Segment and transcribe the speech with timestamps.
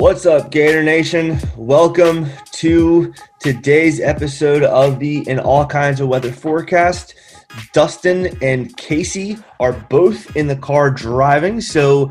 [0.00, 1.38] What's up, Gator Nation?
[1.58, 7.14] Welcome to today's episode of the In All Kinds of Weather forecast.
[7.74, 12.10] Dustin and Casey are both in the car driving, so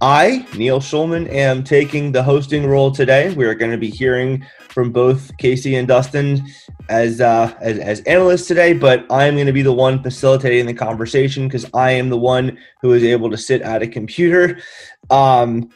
[0.00, 3.34] I, Neil Schulman, am taking the hosting role today.
[3.34, 6.42] We are going to be hearing from both Casey and Dustin
[6.88, 10.64] as uh, as, as analysts today, but I am going to be the one facilitating
[10.64, 14.58] the conversation because I am the one who is able to sit at a computer.
[15.10, 15.70] Um,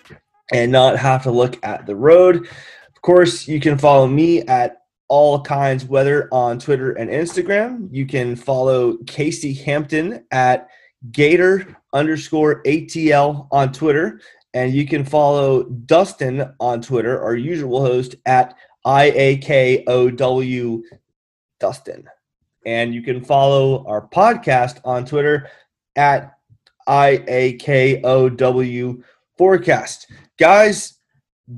[0.53, 2.47] and not have to look at the road.
[2.47, 7.89] Of course, you can follow me at all kinds weather on Twitter and Instagram.
[7.91, 10.69] You can follow Casey Hampton at
[11.13, 14.21] Gator underscore ATL on Twitter.
[14.55, 20.83] And you can follow Dustin on Twitter, our usual host, at IAKOW
[21.59, 22.09] Dustin.
[22.67, 25.49] And you can follow our podcast on Twitter
[25.97, 26.35] at
[26.89, 28.33] IAKOW
[29.39, 30.07] Forecast.
[30.41, 30.95] Guys,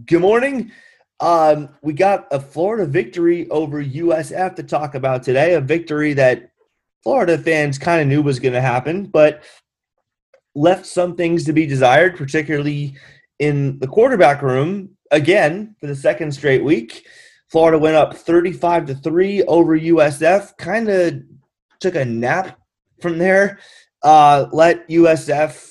[0.07, 0.73] good morning.
[1.21, 6.51] Um, we got a Florida victory over USF to talk about today, a victory that
[7.05, 9.45] Florida fans kind of knew was going to happen, but
[10.57, 12.97] left some things to be desired, particularly
[13.39, 14.91] in the quarterback room.
[15.13, 17.07] Again, for the second straight week,
[17.53, 21.23] Florida went up 35 to 3 over USF, kind of
[21.79, 22.59] took a nap
[23.01, 23.61] from there,
[24.03, 25.71] uh, let USF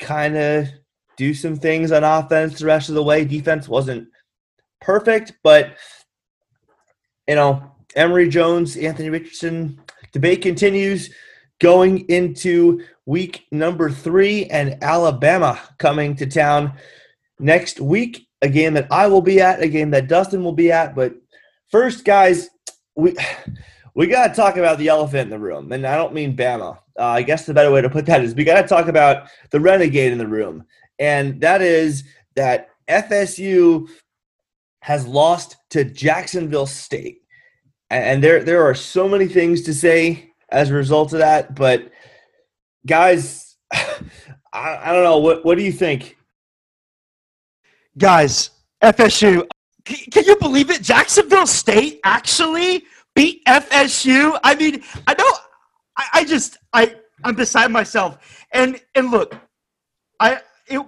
[0.00, 0.66] kind of
[1.16, 3.24] do some things on offense the rest of the way.
[3.24, 4.08] Defense wasn't
[4.80, 5.76] perfect, but
[7.26, 9.80] you know, Emory Jones, Anthony Richardson
[10.12, 11.10] debate continues
[11.60, 16.72] going into week number three, and Alabama coming to town
[17.38, 18.28] next week.
[18.42, 20.94] A game that I will be at, a game that Dustin will be at.
[20.94, 21.14] But
[21.70, 22.50] first, guys,
[22.94, 23.16] we
[23.94, 26.78] we got to talk about the elephant in the room, and I don't mean Bama.
[26.98, 29.28] Uh, I guess the better way to put that is we got to talk about
[29.50, 30.64] the renegade in the room
[30.98, 33.88] and that is that FSU
[34.80, 37.22] has lost to Jacksonville State.
[37.90, 41.90] And there there are so many things to say as a result of that, but
[42.86, 43.90] guys, I,
[44.52, 46.16] I don't know what what do you think?
[47.98, 48.50] Guys,
[48.82, 49.46] FSU,
[49.84, 50.82] can you believe it?
[50.82, 52.84] Jacksonville State actually
[53.14, 54.38] beat FSU.
[54.44, 55.32] I mean, I know
[55.96, 56.94] I, I just I
[57.24, 58.44] I'm beside myself.
[58.52, 59.34] And and look,
[60.20, 60.80] I it,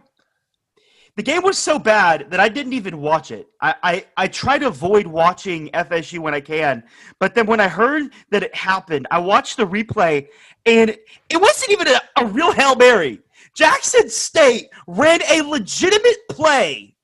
[1.18, 3.48] the game was so bad that I didn't even watch it.
[3.60, 6.84] I, I, I try to avoid watching FSU when I can.
[7.18, 10.28] But then when I heard that it happened, I watched the replay,
[10.64, 10.90] and
[11.28, 13.20] it wasn't even a, a real Hail Mary.
[13.52, 16.94] Jackson State ran a legitimate play,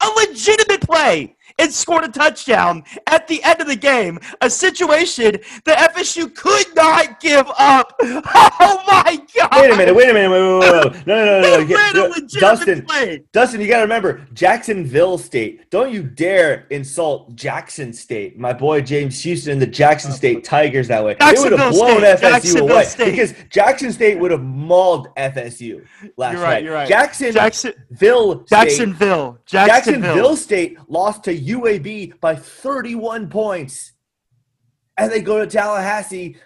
[0.00, 4.18] a legitimate play and scored a touchdown at the end of the game.
[4.40, 7.94] A situation that FSU could not give up.
[8.66, 9.50] Oh my God!
[9.52, 9.94] Wait a minute!
[9.94, 10.30] Wait a minute!
[10.30, 11.06] Wait, wait, wait.
[11.06, 11.92] No, no, no, no!
[11.92, 12.08] no.
[12.08, 12.26] no.
[12.28, 13.24] Dustin, play.
[13.32, 15.70] Dustin, you got to remember Jacksonville State.
[15.70, 18.38] Don't you dare insult Jackson State.
[18.38, 20.14] My boy James Houston, and the Jackson oh.
[20.14, 21.16] State Tigers, that way.
[21.18, 22.18] They would have blown State.
[22.18, 23.10] FSU away State.
[23.10, 25.84] because Jackson State would have mauled FSU
[26.16, 26.64] last you're right, night.
[26.64, 26.88] You're right.
[26.88, 33.92] Jackson, Jacksonville, State, Jacksonville, Jacksonville, Jacksonville State lost to UAB by 31 points.
[34.96, 36.36] And they go to Tallahassee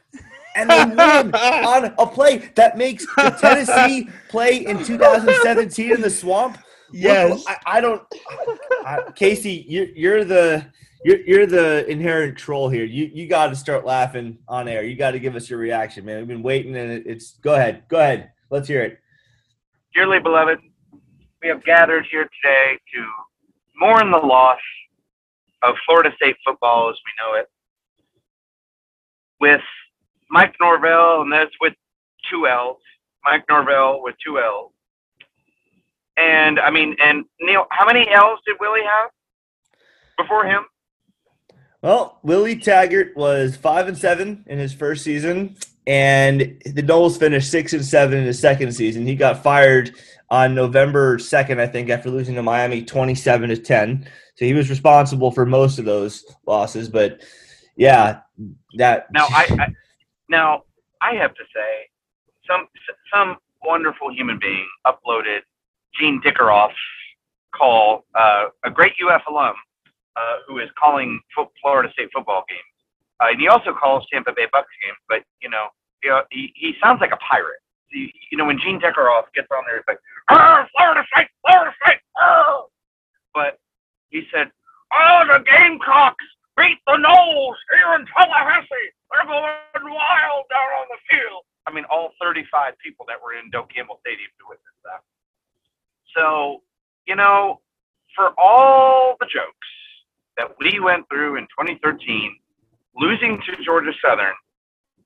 [0.58, 6.10] and they win on a play that makes the Tennessee play in 2017 in the
[6.10, 6.58] swamp.
[6.92, 8.02] Yes, I, I don't.
[8.84, 10.66] I, Casey, you're, you're the
[11.04, 12.84] you're, you're the inherent troll here.
[12.84, 14.82] You you got to start laughing on air.
[14.84, 16.18] You got to give us your reaction, man.
[16.18, 18.30] We've been waiting, and it's go ahead, go ahead.
[18.50, 18.98] Let's hear it.
[19.94, 20.60] Dearly beloved,
[21.42, 23.06] we have gathered here today to
[23.76, 24.58] mourn the loss
[25.62, 27.48] of Florida State football as we know it,
[29.40, 29.62] with
[30.30, 31.74] Mike Norvell, and that's with
[32.30, 32.78] two L's.
[33.24, 34.72] Mike Norvell with two L's.
[36.16, 39.10] And I mean, and Neil, how many L's did Willie have
[40.16, 40.64] before him?
[41.80, 47.50] Well, Willie Taggart was five and seven in his first season, and the Noles finished
[47.50, 49.06] six and seven in his second season.
[49.06, 49.94] He got fired
[50.28, 54.08] on November second, I think, after losing to Miami twenty-seven to ten.
[54.38, 56.88] So he was responsible for most of those losses.
[56.88, 57.22] But
[57.76, 58.20] yeah,
[58.76, 59.74] that now I, I
[60.28, 60.62] now
[61.00, 61.88] I have to say
[62.48, 62.68] some
[63.12, 65.40] some wonderful human being uploaded
[65.98, 66.74] Gene Deckerhoff's
[67.52, 69.54] call, uh, a great UF alum
[70.14, 71.20] uh, who is calling
[71.60, 72.60] Florida State football games.
[73.20, 75.66] Uh, and he also calls Tampa Bay Bucks games, but you know,
[76.30, 77.58] he, he sounds like a pirate.
[77.90, 79.98] You, know, when Gene Dickeroff gets on there, he's like,
[80.76, 82.57] Florida State, Florida State, But
[84.10, 84.50] he said,
[84.92, 86.24] "Oh, the Gamecocks
[86.56, 88.90] beat the Noles here in Tallahassee.
[89.10, 93.50] They're going wild down on the field." I mean, all 35 people that were in
[93.50, 95.02] Doak Campbell Stadium to witness that.
[96.16, 96.62] So,
[97.06, 97.60] you know,
[98.16, 99.68] for all the jokes
[100.36, 102.38] that we went through in 2013,
[102.96, 104.34] losing to Georgia Southern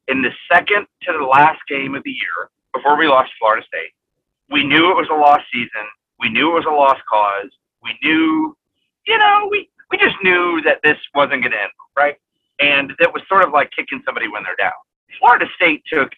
[0.09, 3.93] in the second to the last game of the year before we lost Florida State,
[4.51, 5.87] we knew it was a lost season.
[6.21, 7.51] We knew it was a lost cause.
[7.83, 8.57] We knew,
[9.07, 12.17] you know, we, we just knew that this wasn't going to end, right?
[12.61, 14.73] And that was sort of like kicking somebody when they're down.
[15.19, 16.11] Florida State took,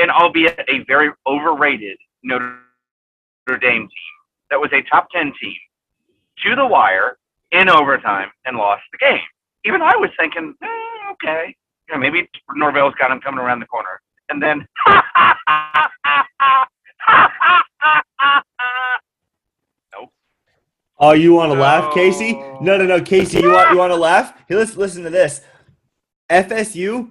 [0.00, 2.58] and albeit a very overrated Notre
[3.60, 3.88] Dame team
[4.50, 5.56] that was a top 10 team
[6.44, 7.16] to the wire
[7.52, 9.20] in overtime and lost the game.
[9.64, 11.54] Even I was thinking, eh, okay,
[11.88, 14.00] you know, maybe Norvell's got him coming around the corner.
[14.28, 14.66] And then,
[21.02, 22.34] Oh, you want to laugh, Casey?
[22.60, 23.40] No, no, no, Casey.
[23.40, 24.34] You want you want to laugh?
[24.46, 25.40] Hey, listen, listen to this.
[26.30, 27.10] FSU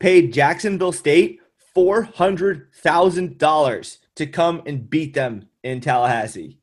[0.00, 1.40] paid Jacksonville State
[1.74, 6.58] four hundred thousand dollars to come and beat them in Tallahassee.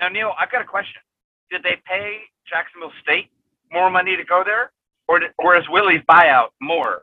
[0.00, 1.02] Now, Neil, I've got a question.
[1.50, 3.26] Did they pay Jacksonville State
[3.72, 4.70] more money to go there,
[5.08, 7.02] or did, or is Willie's buyout more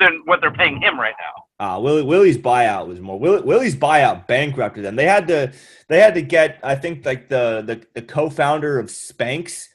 [0.00, 1.44] than what they're paying him right now?
[1.60, 3.18] Uh, Willie, Willie's buyout was more.
[3.18, 4.94] Willie, Willie's buyout bankrupted them.
[4.94, 5.52] They had to,
[5.88, 9.66] they had to get, I think, like the the, the co-founder of Spanx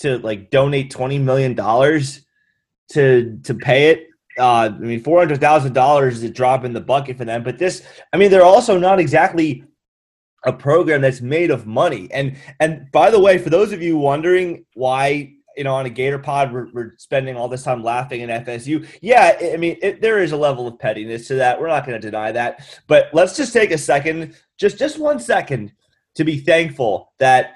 [0.00, 2.24] to like donate twenty million dollars
[2.92, 4.08] to to pay it.
[4.36, 7.44] Uh, I mean, four hundred thousand dollars is a drop in the bucket for them.
[7.44, 9.64] But this, I mean, they're also not exactly
[10.44, 12.08] a program that's made of money.
[12.12, 15.90] And and by the way, for those of you wondering why you know on a
[15.90, 20.00] Gator Pod we're, we're spending all this time laughing at FSU, yeah, I mean it,
[20.00, 21.60] there is a level of pettiness to that.
[21.60, 22.80] We're not going to deny that.
[22.86, 25.72] But let's just take a second, just just one second,
[26.14, 27.54] to be thankful that.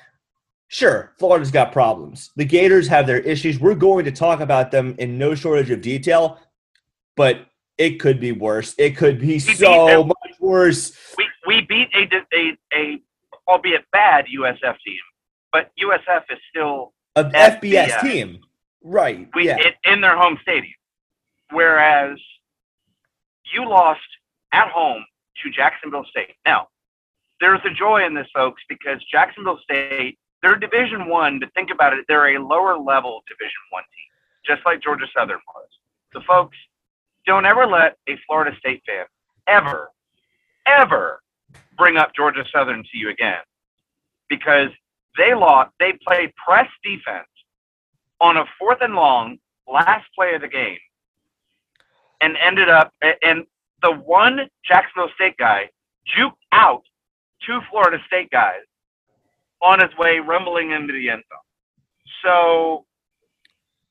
[0.69, 2.31] Sure, Florida's got problems.
[2.37, 3.61] The Gators have their issues.
[3.61, 6.39] We're going to talk about them in no shortage of detail,
[7.15, 7.47] but
[7.77, 8.75] it could be worse.
[8.79, 10.97] It could be so much worse.
[11.19, 13.03] We we beat a, a a
[13.47, 14.99] albeit bad USF team,
[15.53, 18.41] but USF is still a FBS, FBS team,
[18.83, 19.29] right?
[19.35, 19.57] We, yeah.
[19.59, 20.75] It, in their home stadium,
[21.51, 22.19] whereas
[23.53, 24.01] you lost
[24.53, 25.05] at home
[25.43, 26.35] to Jacksonville State.
[26.47, 26.69] Now,
[27.41, 31.41] there's a joy in this, folks, because Jacksonville State, they're Division One.
[31.41, 35.41] To think about it, they're a lower level Division One team, just like Georgia Southern
[35.55, 35.69] was.
[36.13, 36.57] So, folks,
[37.27, 39.05] don't ever let a Florida State fan
[39.49, 39.91] ever,
[40.67, 41.21] ever
[41.77, 43.41] bring up Georgia Southern to you again
[44.29, 44.69] because
[45.17, 45.71] they lost.
[45.79, 47.29] They played press defense
[48.21, 50.79] on a fourth and long last play of the game
[52.21, 52.93] and ended up
[53.23, 53.45] and
[53.83, 55.69] the one Jacksonville State guy
[56.17, 56.83] juked out
[57.45, 58.63] two Florida State guys
[59.63, 62.25] on his way rumbling into the end zone.
[62.25, 62.85] So,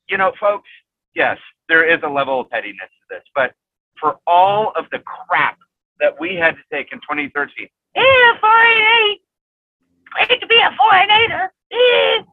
[0.10, 0.70] you know, folks,
[1.16, 3.54] yes, there is a level of pettiness to this, but
[4.00, 5.58] for all of the crap
[6.00, 8.04] that we had to take in 2013, yeah,
[8.40, 9.22] four and eight,
[10.12, 11.54] great to be a four and eighter.
[11.72, 12.24] Eh.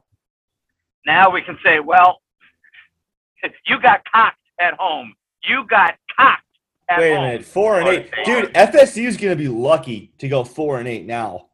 [1.06, 2.20] Now we can say, well,
[3.66, 5.14] you got cocked at home.
[5.44, 6.42] You got cocked.
[6.96, 7.24] Wait home.
[7.24, 8.52] a minute, four and eight, dude.
[8.54, 11.48] FSU is going to be lucky to go four and eight now.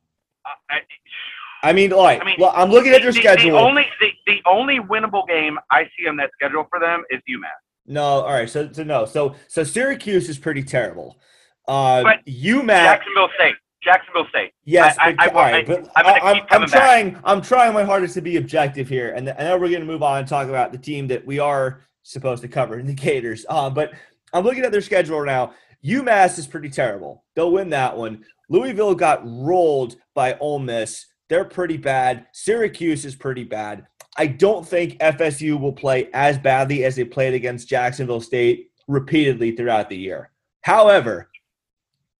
[0.45, 3.53] Uh, I, I mean, like, I mean, well, I'm looking the, at their the, schedule.
[3.53, 7.21] The only the, the only winnable game I see on that schedule for them is
[7.29, 7.49] UMass.
[7.87, 8.49] No, all right.
[8.49, 9.07] So, so no.
[9.07, 11.19] So, so Syracuse is pretty terrible.
[11.67, 13.55] Uh, but UMass, Jacksonville State,
[13.85, 14.53] Jacksonville State.
[14.65, 17.11] Yes, I, I, all right, I'm, I'm, I'm trying.
[17.13, 17.23] Back.
[17.25, 20.03] I'm trying my hardest to be objective here, and I know we're going to move
[20.03, 23.45] on and talk about the team that we are supposed to cover, the Gators.
[23.49, 23.93] Uh, but
[24.33, 25.53] I'm looking at their schedule now.
[25.85, 27.25] UMass is pretty terrible.
[27.35, 28.25] They'll win that one.
[28.49, 31.07] Louisville got rolled by Ole Miss.
[31.29, 32.27] They're pretty bad.
[32.33, 33.87] Syracuse is pretty bad.
[34.17, 39.57] I don't think FSU will play as badly as they played against Jacksonville State repeatedly
[39.57, 40.31] throughout the year.
[40.61, 41.31] However,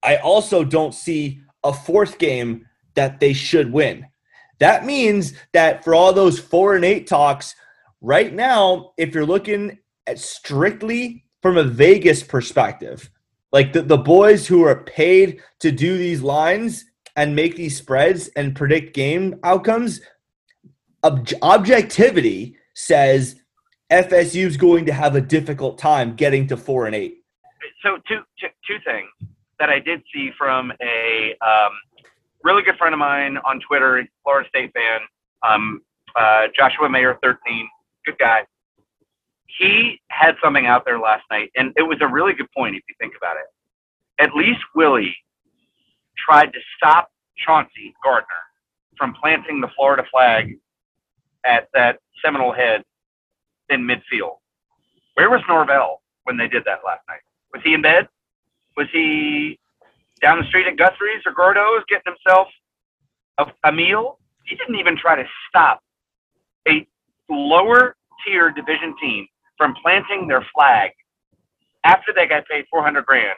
[0.03, 4.07] I also don't see a fourth game that they should win.
[4.61, 7.55] That means that for all those four and eight talks,
[8.01, 13.11] right now, if you're looking at strictly from a Vegas perspective,
[13.51, 16.85] like the, the boys who are paid to do these lines
[17.17, 20.01] and make these spreads and predict game outcomes,
[21.03, 23.37] ob- objectivity says
[23.91, 27.19] FSU is going to have a difficult time getting to four and eight.
[27.83, 31.73] So two, two, two things that I did see from a um,
[32.43, 35.01] really good friend of mine on Twitter, Florida State fan,
[35.43, 35.81] um,
[36.17, 37.69] uh, Joshua Mayer, 13,
[38.05, 38.43] good guy.
[39.59, 42.83] He had something out there last night, and it was a really good point if
[42.89, 43.47] you think about it.
[44.23, 45.17] At least Willie
[46.17, 48.29] tried to stop Chauncey Gardner
[48.97, 50.57] from planting the Florida flag
[51.45, 52.83] at that Seminole head
[53.69, 54.39] in midfield.
[55.15, 57.21] Where was Norvell when they did that last night?
[57.53, 58.09] Was he in bed?
[58.77, 59.59] Was he
[60.21, 62.49] down the street at Guthrie's or Gordo's getting himself
[63.39, 64.19] a, a meal?
[64.45, 65.81] He didn't even try to stop
[66.69, 66.87] a
[67.29, 69.27] lower tier division team
[69.57, 70.91] from planting their flag
[71.85, 73.37] after they got paid 400 grand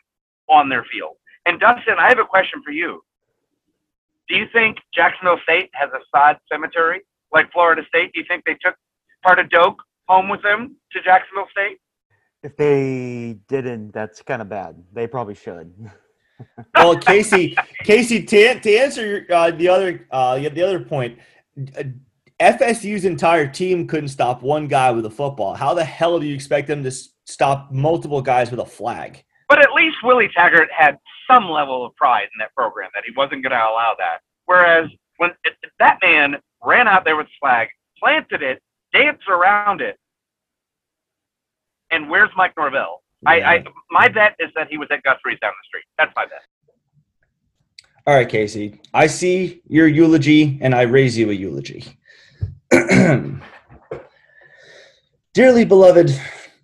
[0.48, 1.16] on their field.
[1.46, 3.02] And Dustin, I have a question for you.
[4.28, 7.02] Do you think Jacksonville State has a sod cemetery
[7.32, 8.12] like Florida State?
[8.12, 8.74] Do you think they took
[9.22, 9.76] part of Doak
[10.08, 11.78] home with them to Jacksonville State?
[12.46, 14.80] If they didn't, that's kind of bad.
[14.92, 15.74] They probably should.
[16.76, 21.18] well, Casey, Casey, to, to answer uh, the other uh, the other point,
[21.76, 21.82] uh,
[22.38, 25.54] FSU's entire team couldn't stop one guy with a football.
[25.54, 26.92] How the hell do you expect them to
[27.24, 29.24] stop multiple guys with a flag?
[29.48, 30.98] But at least Willie Taggart had
[31.28, 34.18] some level of pride in that program that he wasn't going to allow that.
[34.44, 37.66] Whereas when it, that man ran out there with his flag,
[37.98, 38.62] planted it,
[38.92, 39.98] danced around it,
[41.90, 43.02] and where's Mike Norvell?
[43.22, 43.30] Yeah.
[43.30, 45.84] I, I my bet is that he was at Guthrie's down the street.
[45.98, 46.42] That's my bet.
[48.06, 48.80] All right, Casey.
[48.94, 51.98] I see your eulogy, and I raise you a eulogy.
[55.34, 56.18] Dearly beloved,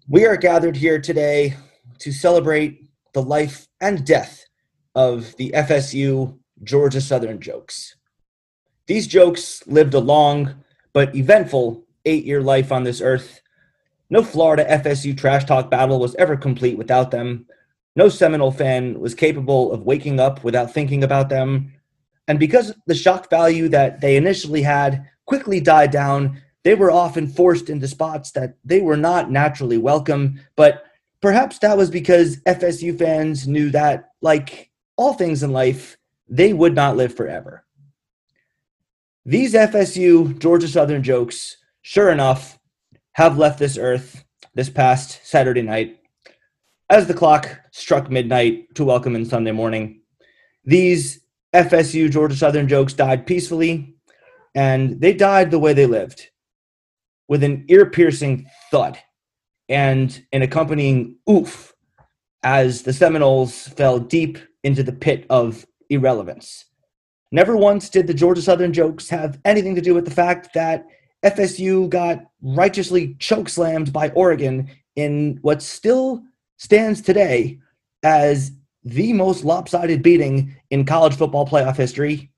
[0.09, 1.57] we are gathered here today
[1.99, 4.47] to celebrate the life and death
[4.95, 7.97] of the FSU Georgia Southern Jokes.
[8.87, 10.63] These jokes lived a long
[10.93, 13.42] but eventful eight year life on this earth.
[14.13, 17.47] No Florida FSU trash talk battle was ever complete without them.
[17.97, 21.73] No Seminole fan was capable of waking up without thinking about them.
[22.29, 27.27] And because the shock value that they initially had quickly died down, they were often
[27.27, 30.39] forced into spots that they were not naturally welcome.
[30.57, 30.85] But
[31.23, 35.97] perhaps that was because FSU fans knew that, like all things in life,
[36.29, 37.65] they would not live forever.
[39.25, 42.59] These FSU Georgia Southern jokes, sure enough,
[43.15, 45.99] have left this earth this past Saturday night
[46.91, 50.01] as the clock struck midnight to welcome in Sunday morning.
[50.65, 51.21] These
[51.55, 53.97] FSU Georgia Southern jokes died peacefully,
[54.55, 56.29] and they died the way they lived
[57.29, 58.99] with an ear piercing thud
[59.69, 61.75] and an accompanying oof
[62.43, 66.67] as the Seminoles fell deep into the pit of irrelevance.
[67.31, 70.85] Never once did the Georgia Southern jokes have anything to do with the fact that
[71.25, 76.23] FSU got righteously chokeslammed by Oregon in what still
[76.59, 77.59] stands today
[78.03, 78.53] as
[78.85, 82.31] the most lopsided beating in college football playoff history,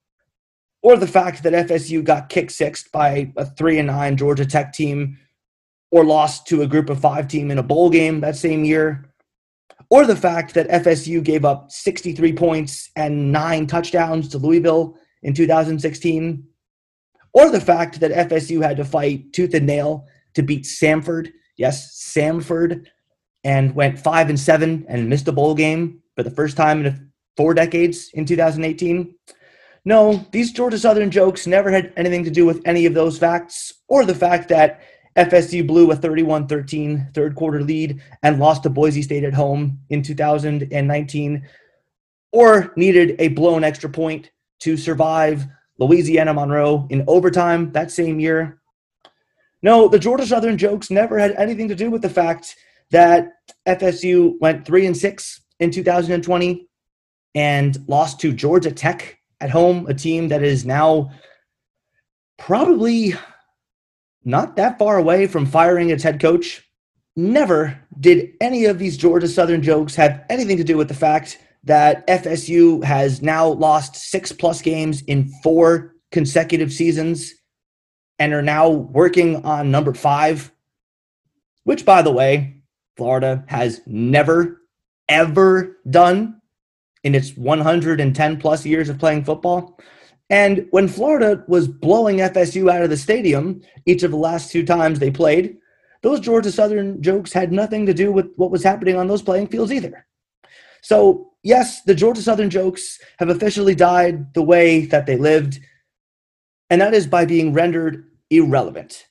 [0.82, 4.72] or the fact that FSU got kick sixed by a three and nine Georgia Tech
[4.72, 5.18] team,
[5.90, 9.08] or lost to a group of five team in a bowl game that same year,
[9.88, 15.32] or the fact that FSU gave up 63 points and nine touchdowns to Louisville in
[15.32, 16.44] 2016,
[17.34, 22.00] or the fact that FSU had to fight tooth and nail to beat Samford, yes,
[22.16, 22.86] Samford,
[23.42, 27.10] and went five and seven and missed a bowl game for the first time in
[27.36, 29.14] four decades in 2018.
[29.84, 33.74] No, these Georgia Southern jokes never had anything to do with any of those facts
[33.88, 34.80] or the fact that
[35.16, 39.78] FSU blew a 31 13 third quarter lead and lost to Boise State at home
[39.90, 41.48] in 2019,
[42.32, 45.46] or needed a blown extra point to survive
[45.78, 48.60] Louisiana Monroe in overtime that same year.
[49.62, 52.56] No, the Georgia Southern jokes never had anything to do with the fact
[52.90, 53.32] that
[53.66, 56.68] FSU went 3 and 6 in 2020
[57.34, 61.10] and lost to Georgia Tech at home, a team that is now
[62.38, 63.14] probably
[64.24, 66.62] not that far away from firing its head coach.
[67.16, 71.38] Never did any of these Georgia Southern jokes have anything to do with the fact
[71.64, 77.32] that FSU has now lost six plus games in four consecutive seasons
[78.18, 80.52] and are now working on number five,
[81.64, 82.62] which, by the way,
[82.96, 84.62] Florida has never,
[85.08, 86.40] ever done
[87.02, 89.78] in its 110 plus years of playing football.
[90.30, 94.64] And when Florida was blowing FSU out of the stadium each of the last two
[94.64, 95.58] times they played,
[96.02, 99.48] those Georgia Southern jokes had nothing to do with what was happening on those playing
[99.48, 100.06] fields either.
[100.82, 105.60] So, yes, the Georgia Southern jokes have officially died the way that they lived,
[106.70, 109.06] and that is by being rendered irrelevant.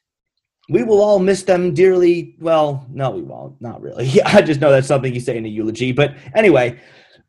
[0.70, 2.36] We will all miss them dearly.
[2.40, 3.62] Well, no, we won't.
[3.62, 4.22] Not really.
[4.26, 5.92] I just know that's something you say in a eulogy.
[5.92, 6.80] But anyway,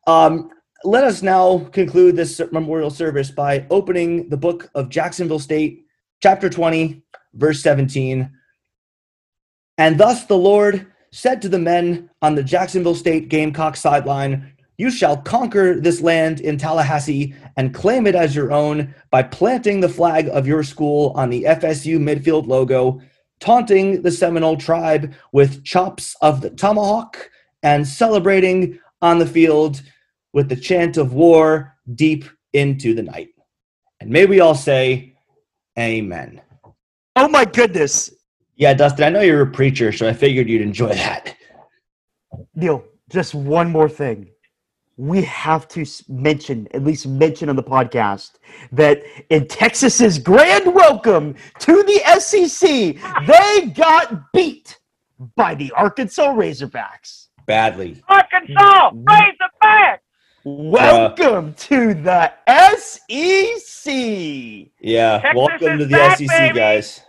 [0.07, 0.51] um,
[0.85, 5.87] let us now conclude this memorial service by opening the book of Jacksonville State,
[6.23, 7.03] chapter 20,
[7.35, 8.31] verse 17.
[9.79, 14.91] And thus the Lord said to the men on the Jacksonville State Gamecock sideline, You
[14.91, 19.89] shall conquer this land in Tallahassee and claim it as your own by planting the
[19.89, 23.01] flag of your school on the FSU midfield logo,
[23.39, 27.31] taunting the Seminole tribe with chops of the tomahawk,
[27.63, 29.81] and celebrating on the field
[30.33, 33.29] with the chant of war deep into the night.
[34.01, 35.15] And may we all say,
[35.79, 36.41] Amen.
[37.17, 38.11] Oh my goodness.
[38.57, 41.37] Yeah, Dustin, I know you're a preacher, so I figured you'd enjoy that.
[42.55, 44.31] Neil, just one more thing.
[44.97, 48.35] We have to mention, at least mention on the podcast,
[48.71, 52.97] that in Texas's grand welcome to the SEC,
[53.27, 54.79] they got beat
[55.35, 57.27] by the Arkansas Razorbacks.
[57.47, 58.03] Badly.
[58.09, 60.01] Arkansas, raise it back.
[60.45, 62.33] Welcome to the
[62.77, 63.93] SEC.
[64.81, 65.19] Yeah.
[65.19, 66.57] Texas Welcome to the back, SEC, baby.
[66.57, 67.01] guys.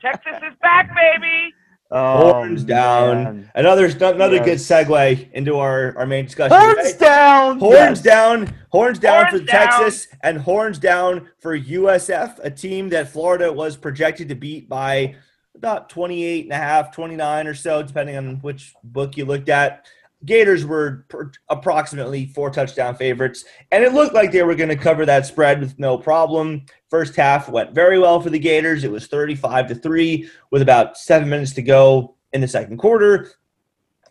[0.00, 1.52] Texas is back, baby.
[1.90, 3.24] Oh, Horns down.
[3.24, 3.50] man.
[3.54, 6.56] Another another good segue into our, our main discussion.
[6.58, 6.98] Horns today.
[7.06, 7.58] down.
[7.60, 8.00] Horns Yes.
[8.02, 9.68] down, horns down Horns for down.
[9.68, 15.14] Texas, and horns down for USF, a team that Florida was projected to beat by
[15.54, 19.86] about 28 and a half, 29 or so, depending on which book you looked at.
[20.24, 24.76] Gators were per- approximately four touchdown favorites, and it looked like they were going to
[24.76, 26.64] cover that spread with no problem.
[26.88, 28.82] First half went very well for the Gators.
[28.82, 33.30] It was 35 to 3 with about seven minutes to go in the second quarter.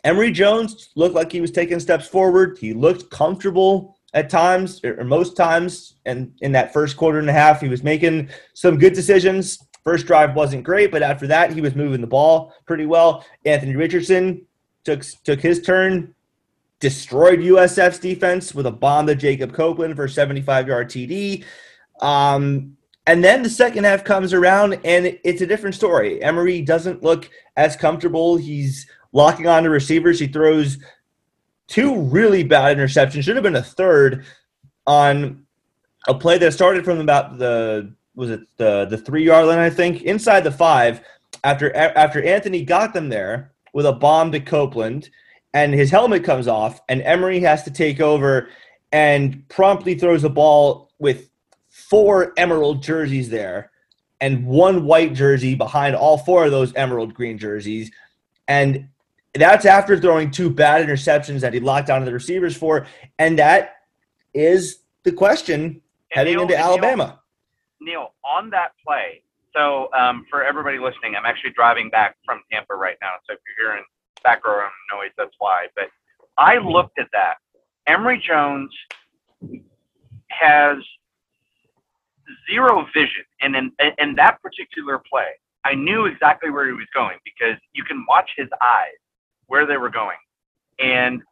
[0.04, 2.56] Emory Jones looked like he was taking steps forward.
[2.58, 7.32] He looked comfortable at times, or most times, and in that first quarter and a
[7.32, 9.58] half, he was making some good decisions.
[9.84, 13.24] First drive wasn't great, but after that, he was moving the ball pretty well.
[13.44, 14.46] Anthony Richardson
[14.86, 16.14] took took his turn,
[16.80, 21.44] destroyed USF's defense with a bomb to Jacob Copeland for a 75 yard TD.
[22.00, 22.76] Um,
[23.06, 26.22] and then the second half comes around, and it's a different story.
[26.22, 28.36] Emory doesn't look as comfortable.
[28.36, 30.18] He's locking on to receivers.
[30.18, 30.78] He throws
[31.68, 33.22] two really bad interceptions.
[33.22, 34.24] Should have been a third
[34.86, 35.44] on
[36.08, 39.70] a play that started from about the was it the the three yard line, I
[39.70, 41.00] think, inside the five.
[41.44, 45.10] After after Anthony got them there with a bomb to Copeland,
[45.52, 48.48] and his helmet comes off, and Emory has to take over
[48.90, 51.28] and promptly throws a ball with
[51.68, 53.70] four emerald jerseys there
[54.18, 57.90] and one white jersey behind all four of those emerald green jerseys.
[58.48, 58.88] And
[59.34, 62.86] that's after throwing two bad interceptions that he locked down to the receivers for.
[63.18, 63.74] And that
[64.32, 67.20] is the question And heading Neil- into and Neil- Alabama.
[67.82, 69.20] Neil, on that play,
[69.56, 73.14] so um, for everybody listening, I'm actually driving back from Tampa right now.
[73.26, 73.84] So if you're hearing
[74.22, 75.66] background noise, that's why.
[75.74, 75.86] But
[76.36, 77.36] I looked at that.
[77.86, 78.70] Emory Jones
[80.30, 80.78] has
[82.50, 85.28] zero vision, and in, in that particular play,
[85.64, 88.98] I knew exactly where he was going because you can watch his eyes
[89.46, 90.16] where they were going.
[90.78, 91.22] And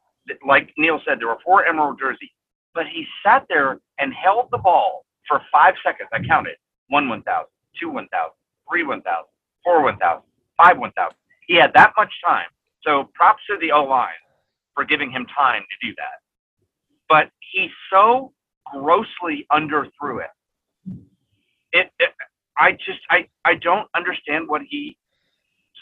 [0.46, 2.30] like Neil said, there were four emerald jerseys,
[2.74, 6.08] but he sat there and held the ball for five seconds.
[6.12, 6.56] I counted
[6.88, 7.46] one 1,000,
[7.80, 8.08] two 1,000,
[8.70, 9.04] three 1,000,
[9.64, 10.22] four 1,000,
[10.58, 11.16] five 1,000.
[11.46, 12.48] He had that much time.
[12.84, 14.10] So props to the O line
[14.74, 16.20] for giving him time to do that.
[17.08, 18.32] But he so
[18.72, 20.30] grossly underthrew it.
[21.72, 22.10] It, it
[22.58, 24.96] I just I I don't understand what he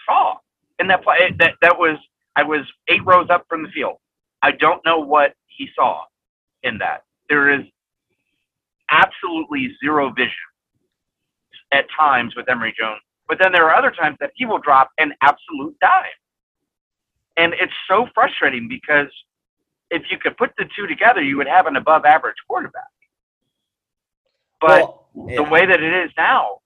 [0.07, 0.37] saw
[0.79, 1.35] in that play.
[1.39, 1.99] That that was
[2.37, 3.99] I was eight rows up from the field.
[4.43, 6.03] I don't know what he saw
[6.63, 7.05] in that.
[7.29, 7.67] There is
[8.91, 10.33] absolutely zero vision
[11.73, 13.01] at times with Emory Jones.
[13.29, 16.05] But then there are other times that he will drop an absolute dime.
[17.37, 19.09] And it's so frustrating because
[19.91, 22.83] if you could put the two together, you would have an above average quarterback.
[24.61, 24.81] But
[25.15, 26.59] Well, the way that it is now,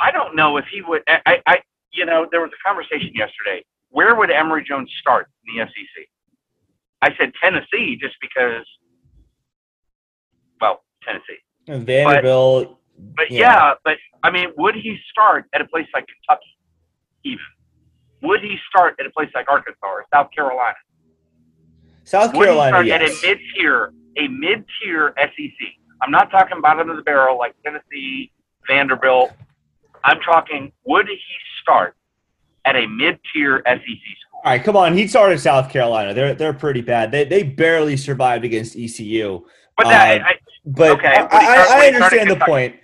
[0.00, 1.02] I don't know if he would.
[1.06, 1.58] I, I, I,
[1.92, 3.64] you know, there was a conversation yesterday.
[3.90, 6.06] Where would Emory Jones start in the SEC?
[7.02, 8.64] I said Tennessee just because,
[10.60, 11.38] well, Tennessee.
[11.68, 12.78] And Vanderbilt.
[13.16, 13.40] But Yeah.
[13.40, 13.74] yeah.
[13.84, 16.56] but I mean, would he start at a place like Kentucky?
[17.24, 17.44] Even
[18.22, 20.76] would he start at a place like Arkansas or South Carolina?
[22.04, 23.24] South Would Carolina, he start yes.
[23.24, 25.68] at a mid-tier, a mid-tier SEC?
[26.00, 28.32] I'm not talking bottom of the barrel like Tennessee,
[28.68, 29.32] Vanderbilt.
[30.04, 31.18] I'm talking, would he
[31.62, 31.94] start
[32.64, 34.40] at a mid-tier SEC school?
[34.44, 34.96] All right, come on.
[34.96, 36.12] He started South Carolina.
[36.14, 37.12] They're they're pretty bad.
[37.12, 39.44] They they barely survived against ECU.
[39.76, 40.34] But that, Uh, I,
[40.66, 42.50] But Okay, I, would I, I he start at understand the Kentucky?
[42.50, 42.76] point.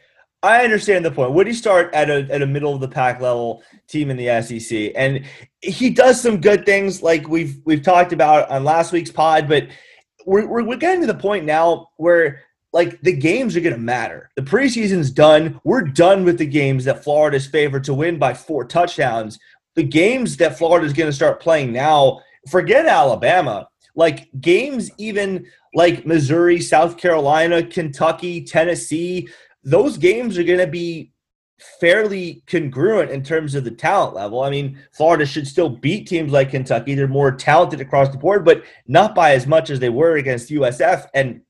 [0.42, 1.32] I understand the point.
[1.32, 4.40] Would he start at a at a middle of the pack level team in the
[4.42, 4.92] SEC?
[4.94, 5.24] And
[5.60, 9.48] he does some good things, like we've we've talked about on last week's pod.
[9.48, 9.68] But
[10.26, 13.80] we're we're, we're getting to the point now where like the games are going to
[13.80, 14.30] matter.
[14.36, 15.60] The preseason's done.
[15.64, 19.38] We're done with the games that Florida's favored to win by four touchdowns.
[19.74, 22.20] The games that Florida's going to start playing now,
[22.50, 23.68] forget Alabama.
[23.94, 29.28] Like games even like Missouri, South Carolina, Kentucky, Tennessee,
[29.68, 31.12] those games are going to be
[31.80, 34.42] fairly congruent in terms of the talent level.
[34.42, 36.94] I mean, Florida should still beat teams like Kentucky.
[36.94, 40.50] They're more talented across the board, but not by as much as they were against
[40.50, 41.06] USF.
[41.14, 41.42] And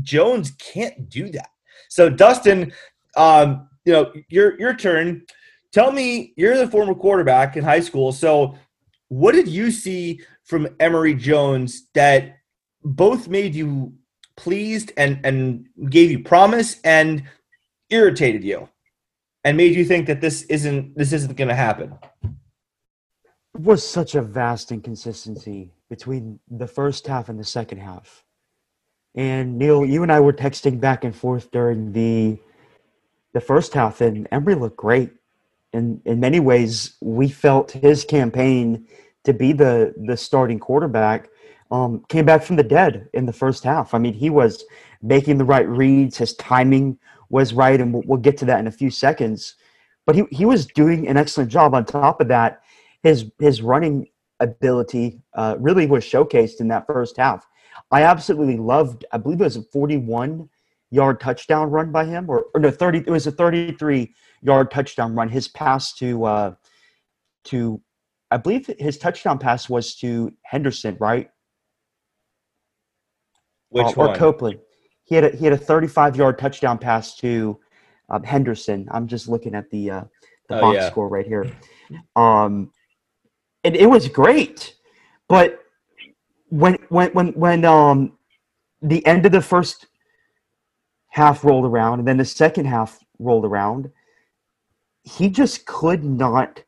[0.00, 1.50] Jones can't do that.
[1.88, 2.72] So, Dustin,
[3.16, 5.22] um, you know, your your turn.
[5.70, 8.12] Tell me, you're the former quarterback in high school.
[8.12, 8.56] So,
[9.08, 12.38] what did you see from Emory Jones that
[12.82, 13.92] both made you
[14.38, 17.24] pleased and and gave you promise and
[17.90, 18.68] irritated you
[19.44, 21.98] and made you think that this isn't this isn't going to happen?
[23.58, 28.24] it was such a vast inconsistency between the first half and the second half.
[29.16, 32.38] And Neil, you and I were texting back and forth during the
[33.34, 35.10] the first half, and Emory looked great.
[35.72, 38.86] In in many ways, we felt his campaign
[39.24, 41.28] to be the the starting quarterback
[41.70, 43.94] um, came back from the dead in the first half.
[43.94, 44.64] I mean, he was
[45.02, 46.16] making the right reads.
[46.16, 46.98] His timing
[47.30, 49.54] was right, and we'll, we'll get to that in a few seconds.
[50.06, 51.74] But he, he was doing an excellent job.
[51.74, 52.62] On top of that,
[53.02, 54.06] his his running
[54.40, 57.46] ability uh, really was showcased in that first half.
[57.90, 59.04] I absolutely loved.
[59.12, 60.48] I believe it was a 41
[60.90, 63.00] yard touchdown run by him, or, or no, 30.
[63.00, 65.28] It was a 33 yard touchdown run.
[65.28, 66.54] His pass to uh,
[67.48, 67.80] to,
[68.30, 71.30] I believe his touchdown pass was to Henderson, right?
[73.70, 74.10] Which uh, one?
[74.10, 74.60] Or Copeland.
[75.04, 77.58] He had a, he had a 35 yard touchdown pass to
[78.10, 78.88] um, Henderson.
[78.90, 80.04] I'm just looking at the uh,
[80.48, 80.90] the Oh, box yeah.
[80.90, 81.50] score right here.
[82.16, 82.70] Um,
[83.64, 84.74] and it was great,
[85.28, 85.64] but
[86.48, 88.12] when when when when um
[88.80, 89.86] the end of the first
[91.08, 93.90] half rolled around and then the second half rolled around,
[95.02, 96.62] he just could not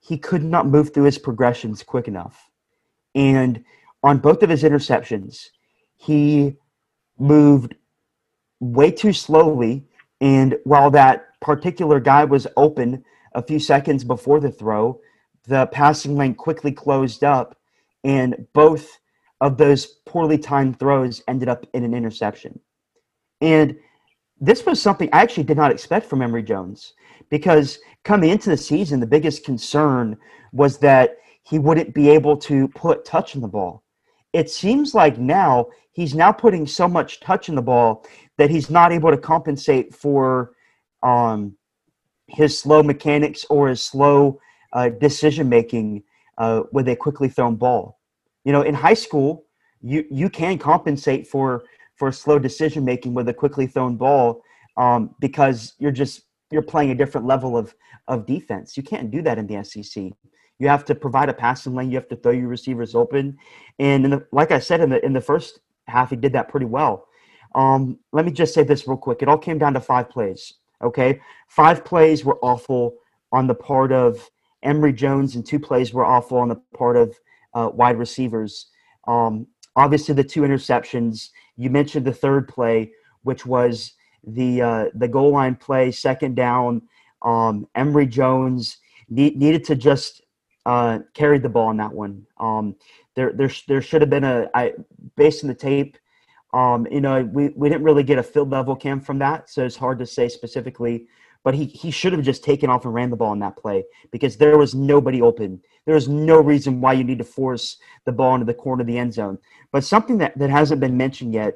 [0.00, 2.50] he could not move through his progressions quick enough.
[3.14, 3.64] And
[4.02, 5.48] on both of his interceptions,
[5.98, 6.56] he
[7.18, 7.74] moved
[8.60, 9.84] way too slowly.
[10.20, 15.00] And while that particular guy was open a few seconds before the throw,
[15.46, 17.56] the passing lane quickly closed up,
[18.04, 18.98] and both
[19.40, 22.58] of those poorly timed throws ended up in an interception.
[23.40, 23.76] And
[24.40, 26.94] this was something I actually did not expect from Emory Jones
[27.30, 30.16] because coming into the season, the biggest concern
[30.52, 33.82] was that he wouldn't be able to put touch on the ball.
[34.32, 38.04] It seems like now he's now putting so much touch in the ball
[38.36, 40.52] that he's not able to compensate for
[41.02, 41.56] um,
[42.26, 44.40] his slow mechanics or his slow
[44.72, 46.02] uh, decision making
[46.36, 47.98] uh, with a quickly thrown ball.
[48.44, 49.44] You know, in high school,
[49.82, 51.64] you you can compensate for
[51.96, 54.42] for slow decision making with a quickly thrown ball
[54.76, 57.74] um, because you're just you're playing a different level of
[58.08, 58.76] of defense.
[58.76, 60.12] You can't do that in the SEC.
[60.58, 61.90] You have to provide a passing lane.
[61.90, 63.38] You have to throw your receivers open,
[63.78, 66.66] and the, like I said in the in the first half, he did that pretty
[66.66, 67.06] well.
[67.54, 69.22] Um, let me just say this real quick.
[69.22, 70.54] It all came down to five plays.
[70.82, 72.94] Okay, five plays were awful
[73.32, 74.28] on the part of
[74.62, 77.16] Emory Jones, and two plays were awful on the part of
[77.54, 78.66] uh, wide receivers.
[79.06, 81.30] Um, obviously, the two interceptions.
[81.56, 82.92] You mentioned the third play,
[83.22, 83.92] which was
[84.26, 86.82] the uh, the goal line play, second down.
[87.22, 90.22] Um, Emory Jones need, needed to just
[90.68, 92.26] uh, carry the ball on that one.
[92.38, 92.76] Um,
[93.16, 94.74] there, there, there should have been a I,
[95.16, 95.96] based on the tape.
[96.52, 99.64] Um, you know, we, we didn't really get a field level cam from that, so
[99.64, 101.06] it's hard to say specifically.
[101.42, 103.82] But he, he should have just taken off and ran the ball in that play
[104.10, 105.62] because there was nobody open.
[105.86, 108.88] There was no reason why you need to force the ball into the corner of
[108.88, 109.38] the end zone.
[109.72, 111.54] But something that, that hasn't been mentioned yet,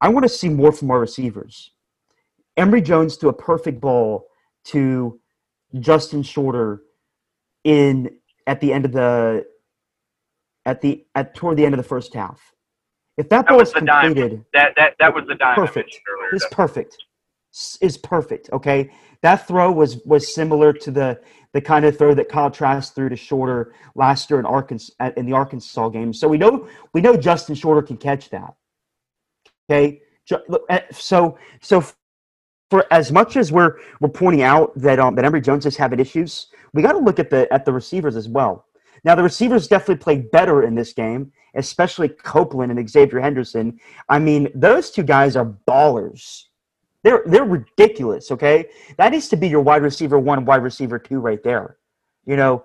[0.00, 1.72] I want to see more from our receivers.
[2.56, 4.28] Emory Jones threw a perfect ball
[4.66, 5.20] to
[5.80, 6.82] Justin Shorter
[7.64, 8.10] in
[8.46, 9.46] at the end of the
[10.66, 12.40] at the at toward the end of the first half.
[13.16, 14.14] If that That ball was is the dime.
[14.14, 16.00] completed, That that that was the dime Perfect.
[16.08, 16.34] earlier.
[16.34, 16.96] is perfect.
[17.80, 18.50] Is perfect.
[18.52, 18.90] Okay,
[19.22, 21.20] that throw was was similar to the
[21.54, 25.26] the kind of throw that Kyle Trask threw to Shorter last year in Arkansas in
[25.26, 26.12] the Arkansas game.
[26.12, 28.54] So we know we know Justin Shorter can catch that.
[29.70, 30.02] Okay,
[30.68, 31.82] eh, so so
[32.70, 36.00] for as much as we're we're pointing out that um, that Emory Jones is having
[36.00, 38.66] issues, we got to look at the at the receivers as well.
[39.04, 43.78] Now the receivers definitely played better in this game, especially Copeland and Xzavier Henderson.
[44.08, 46.44] I mean, those two guys are ballers.
[47.04, 48.30] They're they're ridiculous.
[48.30, 51.76] Okay, that needs to be your wide receiver one, wide receiver two, right there.
[52.26, 52.64] You know,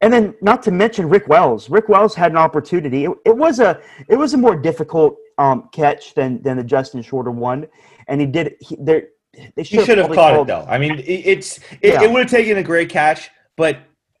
[0.00, 1.70] and then not to mention Rick Wells.
[1.70, 3.04] Rick Wells had an opportunity.
[3.04, 7.02] It, it was a it was a more difficult um, catch than than the Justin
[7.02, 7.66] Shorter one,
[8.08, 8.56] and he did.
[8.60, 9.08] He, there,
[9.54, 10.66] they He should have caught it though.
[10.68, 12.02] I mean, it, it's it, Yeah.
[12.02, 13.78] it would have taken a great catch, but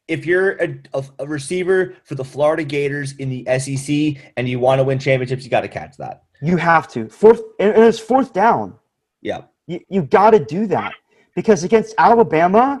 [0.08, 4.78] if you're a, a, receiver for the Florida Gators in the SEC and you want
[4.78, 6.24] to win championships, you got to catch that.
[6.40, 7.42] You have to fourth.
[7.58, 8.74] And it was fourth down.
[9.20, 9.42] Yeah.
[9.66, 10.92] You you got to do that
[11.34, 12.80] because against Alabama,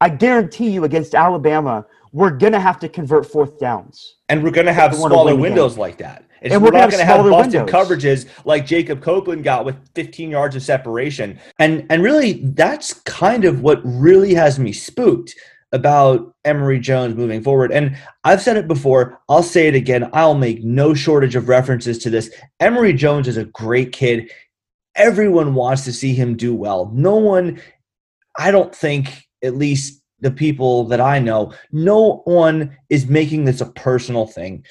[0.00, 4.16] I guarantee you against Alabama, we're gonna have to convert fourth downs.
[4.28, 6.24] And we're going to have If we wanna smaller win windows like that.
[6.40, 9.64] It's, And we're, we're not have to have busted smaller coverages like Jacob Copeland got
[9.64, 11.38] with 15 yards of separation.
[11.58, 15.34] And and really, that's kind of what really has me spooked
[15.72, 17.72] about Emory Jones moving forward.
[17.72, 20.08] And I've said it before, I'll say it again.
[20.12, 22.30] I'll make no shortage of references to this.
[22.60, 24.30] Emory Jones is a great kid.
[24.94, 26.90] Everyone wants to see him do well.
[26.94, 27.60] No one,
[28.38, 33.60] I don't think, at least the people that I know, no one is making this
[33.60, 34.64] a personal thing.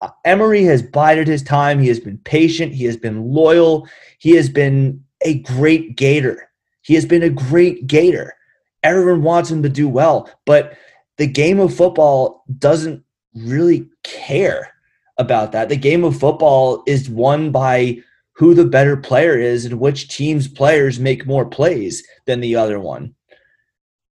[0.00, 1.78] Uh, Emory has bided his time.
[1.78, 2.72] He has been patient.
[2.72, 3.86] He has been loyal.
[4.18, 6.50] He has been a great Gator.
[6.82, 8.34] He has been a great Gator.
[8.82, 10.76] Everyone wants him to do well, but
[11.18, 14.72] the game of football doesn't really care
[15.18, 15.68] about that.
[15.68, 20.48] The game of football is won by who the better player is and which team's
[20.48, 23.14] players make more plays than the other one.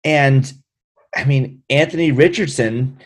[0.05, 0.53] And
[1.17, 2.99] I mean, Anthony Richardson,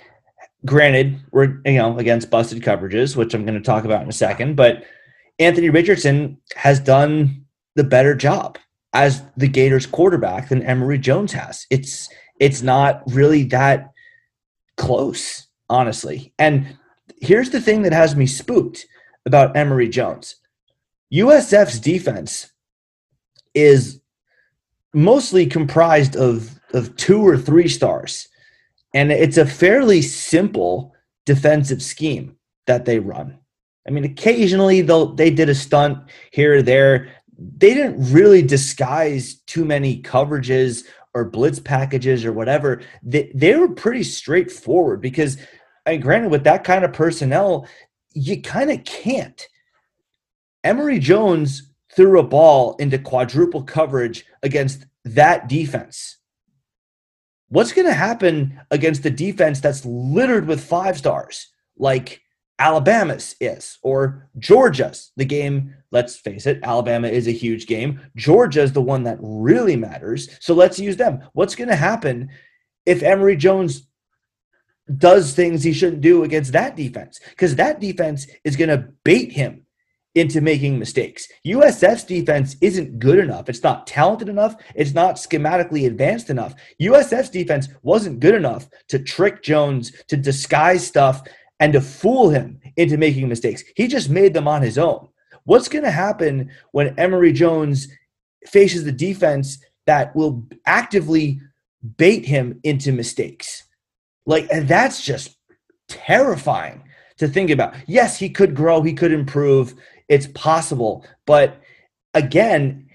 [0.66, 4.12] granted, we're you know against busted coverages, which I'm going to talk about in a
[4.12, 4.84] second, but
[5.38, 8.58] Anthony Richardson has done the better job
[8.92, 11.66] as the Gators quarterback than Emory Jones has.
[11.70, 12.08] It's
[12.40, 13.92] it's not really that
[14.76, 16.32] close, honestly.
[16.38, 16.78] And
[17.20, 18.86] here's the thing that has me spooked
[19.26, 20.36] about Emory Jones.
[21.12, 22.50] USF's defense
[23.54, 24.00] is
[24.92, 28.28] mostly comprised of of two or three stars.
[28.94, 30.94] And it's a fairly simple
[31.26, 33.38] defensive scheme that they run.
[33.86, 35.98] I mean, occasionally they did a stunt
[36.30, 37.12] here or there.
[37.36, 42.82] They didn't really disguise too many coverages or blitz packages or whatever.
[43.02, 45.36] They, they were pretty straightforward because,
[45.84, 47.68] and granted, with that kind of personnel,
[48.14, 49.46] you kind of can't.
[50.62, 56.18] Emory Jones threw a ball into quadruple coverage against that defense.
[57.48, 62.22] What's going to happen against the defense that's littered with five stars, like
[62.58, 65.12] Alabama's is, or Georgia's?
[65.16, 68.00] The game, let's face it, Alabama is a huge game.
[68.16, 70.28] Georgia is the one that really matters.
[70.40, 71.22] So let's use them.
[71.32, 72.30] What's going to happen
[72.86, 73.86] if Emory Jones
[74.98, 77.20] does things he shouldn't do against that defense?
[77.30, 79.63] Because that defense is going to bait him
[80.14, 81.28] into making mistakes.
[81.46, 83.48] USF's defense isn't good enough.
[83.48, 84.56] It's not talented enough.
[84.74, 86.54] It's not schematically advanced enough.
[86.80, 91.22] USF's defense wasn't good enough to trick Jones, to disguise stuff,
[91.58, 93.64] and to fool him into making mistakes.
[93.76, 95.08] He just made them on his own.
[95.44, 97.88] What's going to happen when Emory Jones
[98.46, 101.40] faces the defense that will actively
[101.96, 103.64] bait him into mistakes?
[104.26, 105.36] Like, and that's just
[105.88, 106.82] terrifying
[107.18, 107.74] to think about.
[107.86, 109.74] Yes, he could grow, he could improve.
[110.08, 111.06] It's possible.
[111.26, 111.60] But
[112.12, 112.88] again,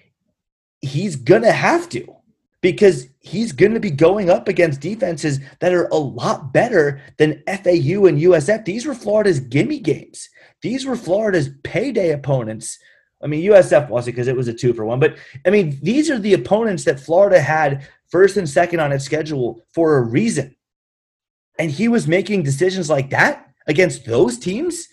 [0.81, 2.15] he's going to have to
[2.61, 7.41] because he's going to be going up against defenses that are a lot better than
[7.47, 8.65] FAU and USF.
[8.65, 10.29] These were Florida's gimme games.
[10.61, 12.77] These were Florida's payday opponents.
[13.23, 16.09] I mean, USF wasn't because it was a two for one, but I mean, these
[16.09, 20.55] are the opponents that Florida had first and second on its schedule for a reason.
[21.57, 24.87] And he was making decisions like that against those teams.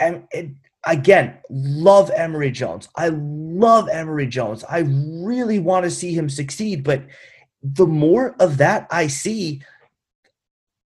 [0.00, 0.50] And it,
[0.86, 2.88] again, love Emory Jones.
[2.96, 4.64] I love Emory Jones.
[4.64, 6.84] I really want to see him succeed.
[6.84, 7.04] But
[7.62, 9.62] the more of that I see,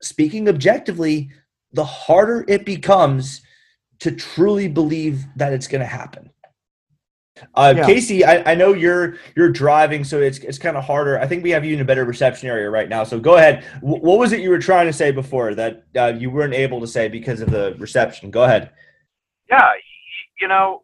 [0.03, 1.31] speaking objectively,
[1.73, 3.43] the harder it becomes
[4.01, 6.31] to truly believe that it's going to happen.
[7.55, 7.85] Uh, Yeah.
[7.87, 11.19] Casey, I, I know you're you're driving, so it's it's kind of harder.
[11.19, 13.05] I think we have you in a better reception area right now.
[13.05, 13.63] So go ahead.
[13.83, 16.81] W- what was it you were trying to say before that uh, you weren't able
[16.81, 18.31] to say because of the reception?
[18.31, 18.71] Go ahead.
[19.51, 19.71] Yeah,
[20.41, 20.83] you know,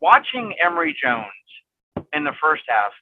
[0.00, 1.26] watching Emory Jones
[2.12, 2.92] in the first half,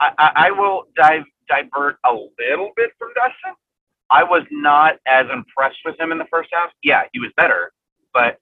[0.00, 3.54] I, I, I will dive, divert a little bit from Dustin.
[4.10, 6.70] I was not as impressed with him in the first half.
[6.82, 7.72] Yeah, he was better,
[8.12, 8.38] but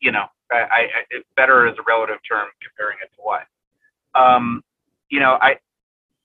[0.00, 0.80] you know, I, I,
[1.12, 3.42] I better is a relative term comparing it to what.
[4.14, 4.62] Um,
[5.10, 5.56] you know, I,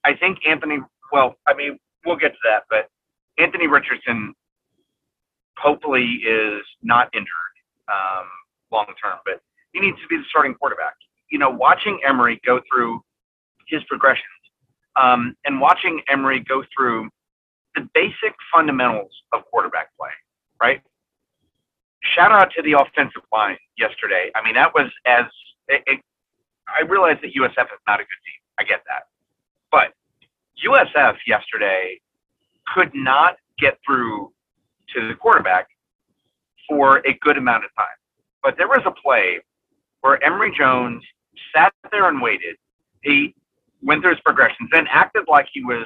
[0.04, 0.80] I think Anthony.
[1.12, 2.90] Well, I mean, we'll get to that, but
[3.38, 4.34] Anthony Richardson
[5.58, 7.28] hopefully is not injured
[7.88, 8.28] um,
[8.72, 9.42] long term, but
[9.74, 10.94] he needs to be the starting quarterback.
[11.32, 13.02] You know, watching Emory go through
[13.68, 14.28] his progressions
[15.02, 17.10] um, and watching Emory go through
[17.76, 20.12] the basic fundamentals of quarterback play,
[20.62, 20.82] right?
[22.04, 24.30] Shout out to the offensive line yesterday.
[24.36, 25.26] I mean, that was as
[25.68, 26.00] it, it,
[26.68, 28.42] I realize that USF is not a good team.
[28.60, 29.04] I get that,
[29.72, 29.94] but
[30.66, 32.00] USF yesterday
[32.74, 34.32] could not get through
[34.96, 35.68] to the quarterback
[36.70, 37.88] for a good amount of time.
[38.44, 39.40] But there was a play
[40.02, 41.04] where Emory Jones
[41.56, 42.56] sat there and waited.
[43.04, 43.36] He
[43.82, 45.86] went through his progressions, then acted like he was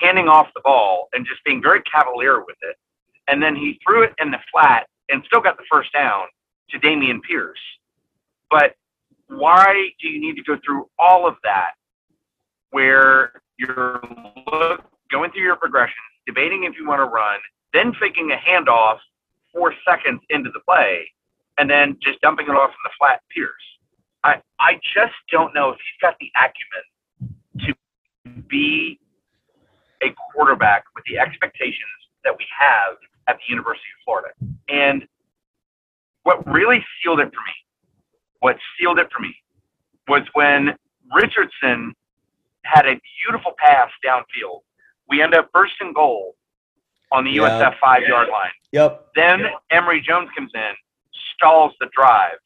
[0.00, 2.76] handing off the ball and just being very cavalier with it.
[3.28, 6.24] and then he threw it in the flat and still got the first down
[6.70, 7.58] to Dameon Pierce.
[8.50, 8.74] But
[9.28, 11.72] why do you need to go through all of that
[12.70, 14.00] where you're
[15.10, 15.94] going through your progression,
[16.26, 17.38] debating if you want to run,
[17.72, 18.98] then faking a handoff
[19.52, 21.10] four seconds into the play,
[21.58, 23.50] and then just dumping it off in the flat Pierce?
[24.22, 26.84] I, I just don't know if he's got the acumen
[27.66, 28.98] to be
[30.02, 32.96] a quarterback with the expectations that we have
[33.28, 34.28] at the University of Florida.
[34.68, 35.06] And
[36.22, 37.54] what really sealed it for me,
[38.40, 39.34] what sealed it for me,
[40.08, 40.74] was when
[41.14, 41.94] Richardson
[42.64, 44.60] had a beautiful pass downfield.
[45.08, 46.34] We end up first and goal
[47.12, 47.42] on the Yeah.
[47.42, 48.50] USF five yard line.
[48.72, 49.08] Yep.
[49.14, 50.72] Then Emory Jones comes in,
[51.36, 52.38] stalls the drive.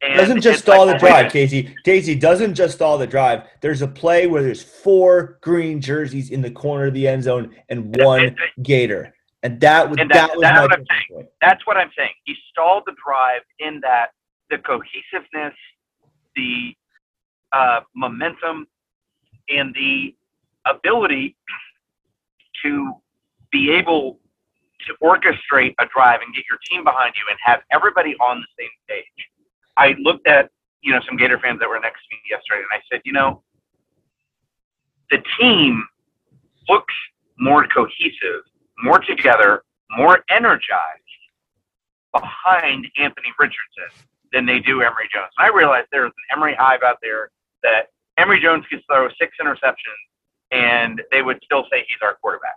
[0.00, 1.30] And Doesn't just it's like, stall the drive.
[1.32, 1.74] Casey.
[1.84, 3.44] Casey doesn't just stall the drive.
[3.60, 7.54] There's a play where there's four green jerseys in the corner of the end zone
[7.68, 10.84] and one And- Gator, and that was And that, that- was that's my what I'm
[10.86, 11.28] talking point.
[11.40, 12.14] That's what I'm saying.
[12.24, 14.10] He stalled the drive in that
[14.50, 15.54] the cohesiveness,
[16.34, 16.74] the
[17.52, 18.66] uh, momentum,
[19.48, 20.16] and the
[20.66, 21.36] ability
[22.62, 22.92] to
[23.50, 24.18] be able
[24.86, 28.46] to orchestrate a drive and get your team behind you and have everybody on the
[28.58, 29.04] same page.
[29.76, 30.50] I looked at
[30.82, 33.12] you know some Gator fans that were next to me yesterday, and I said, you
[33.12, 33.42] know,
[35.10, 35.86] the team
[36.68, 36.94] looks
[37.38, 38.42] more cohesive,
[38.82, 39.62] more together,
[39.96, 41.02] more energized
[42.12, 45.30] behind Anthony Richardson than they do Emory Jones.
[45.38, 47.30] And I realized there's an Emory hive out there
[47.62, 50.02] that Emory Jones could throw six interceptions
[50.52, 52.56] and they would still say he's our quarterback.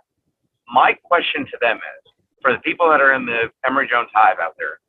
[0.68, 4.38] My question to them is for the people that are in the Emory Jones hive
[4.42, 4.80] out there,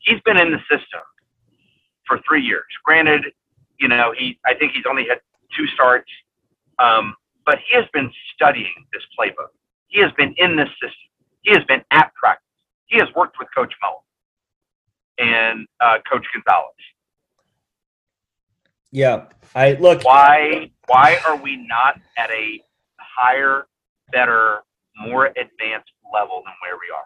[0.00, 1.02] he's been in the system
[2.06, 2.64] for three years.
[2.84, 3.26] Granted,
[3.80, 5.20] you know, he I think he's only had
[5.56, 6.10] two starts.
[6.78, 7.14] Um,
[7.46, 9.52] but he has been studying this playbook.
[9.88, 11.08] He has been in this system.
[11.42, 12.46] He has been at practice.
[12.86, 14.04] He has worked with Coach Mullen
[15.18, 16.74] and uh, Coach Gonzalez.
[18.92, 20.04] Yeah, I look.
[20.04, 22.60] Why why are we not at a
[22.98, 23.66] higher,
[24.12, 24.62] better,
[24.96, 27.04] more advanced level than where we are?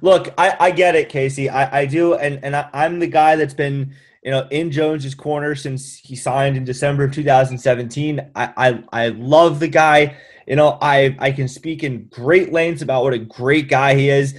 [0.00, 1.48] Look, I, I get it, Casey.
[1.48, 5.14] I, I do, and and I, I'm the guy that's been you know in Jones's
[5.14, 8.30] corner since he signed in December of 2017.
[8.34, 10.16] I I, I love the guy.
[10.46, 14.08] You know, I I can speak in great lengths about what a great guy he
[14.08, 14.34] is.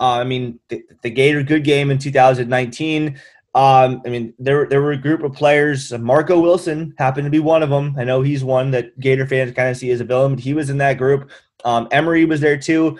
[0.00, 3.20] Uh, I mean, the, the Gator good game in 2019.
[3.54, 5.92] Um, I mean, there there were a group of players.
[5.92, 7.94] Marco Wilson happened to be one of them.
[7.98, 10.54] I know he's one that Gator fans kind of see as a villain, but he
[10.54, 11.30] was in that group.
[11.64, 12.98] Um, Emory was there too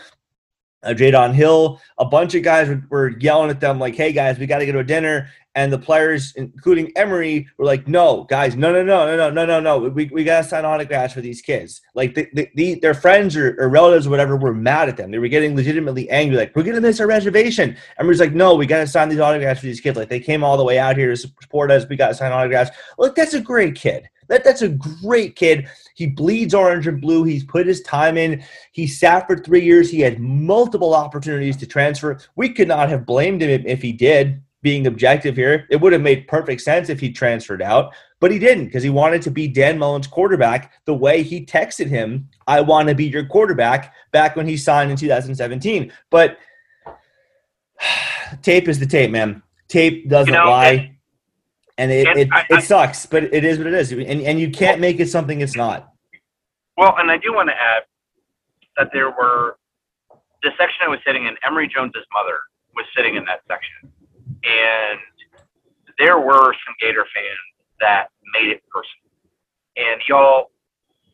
[0.83, 4.47] uh, Jaydon Hill, a bunch of guys were, yelling at them like, "Hey guys, we
[4.47, 8.57] got to go to a dinner." And the players, including Emory, were like, "No, guys,
[8.57, 9.90] no, no, no, no, no, no, no, no.
[9.90, 13.37] We, we got to sign autographs for these kids." Like the, the, the their friends
[13.37, 15.11] or, or relatives or whatever were mad at them.
[15.11, 18.66] They were getting legitimately angry, like, "We're gonna miss our reservation." Emory's like, "No, we
[18.66, 19.97] got to sign these autographs for these kids.
[19.97, 21.87] Like they came all the way out here to support us.
[21.88, 24.09] We got to sign autographs." Look, that's a great kid.
[24.29, 25.68] That that's a great kid.
[26.03, 27.23] He bleeds orange and blue.
[27.23, 28.43] He's put his time in.
[28.73, 29.88] He sat for three years.
[29.88, 32.19] He had multiple opportunities to transfer.
[32.35, 35.65] We could not have blamed him if he did, being objective here.
[35.71, 38.91] It would have made perfect sense if he transferred out, but he didn't because he
[38.91, 43.05] wanted to be Dan Mullen's quarterback the way he texted him, I want to be
[43.07, 45.93] your quarterback back when he signed in 2017.
[46.11, 46.37] But
[48.43, 49.41] tape is the tape, man.
[49.69, 50.88] Tape doesn't You know, lie.
[51.79, 53.93] And it, and it, I- it sucks, but it is what it is.
[53.93, 55.91] And, and you can't make it something it's not.
[56.77, 57.83] Well, and I do want to add
[58.77, 59.57] that there were
[60.43, 61.37] the section I was sitting in.
[61.47, 62.39] Emory Jones's mother
[62.75, 63.93] was sitting in that section,
[64.45, 64.99] and
[65.99, 67.47] there were some Gator fans
[67.81, 69.13] that made it personal.
[69.77, 70.51] And y'all,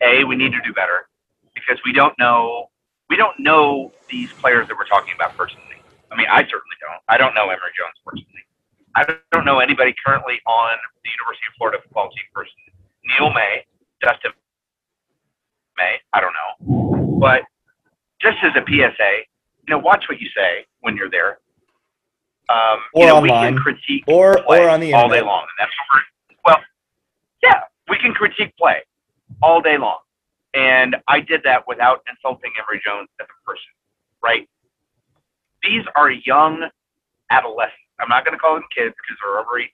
[0.03, 1.09] a we need to do better
[1.55, 2.71] because we don't know
[3.11, 5.64] we don't know these players that we're talking about personally.
[6.12, 7.03] I mean, I certainly don't.
[7.09, 8.44] I don't know Emory Jones personally.
[8.94, 12.73] I don't know anybody currently on the University of Florida football team personally.
[13.05, 13.64] Neil May,
[14.01, 14.33] Dustin
[15.79, 17.18] May, I don't know.
[17.20, 17.42] But
[18.20, 19.12] just as a PSA,
[19.66, 21.38] you know, watch what you say when you're there.
[22.50, 23.54] Um, Or you know, online.
[23.54, 25.20] we can critique Or or on the all internet.
[25.22, 26.02] day long, and that's what
[26.46, 26.64] well,
[27.42, 27.60] yeah,
[27.90, 28.76] we can critique play
[29.42, 29.98] all day long,
[30.54, 33.68] and I did that without insulting Emory Jones as a person,
[34.22, 34.48] right?
[35.62, 36.68] These are young
[37.31, 37.74] adolescents.
[38.00, 39.68] I'm not going to call them kids because they're over 18,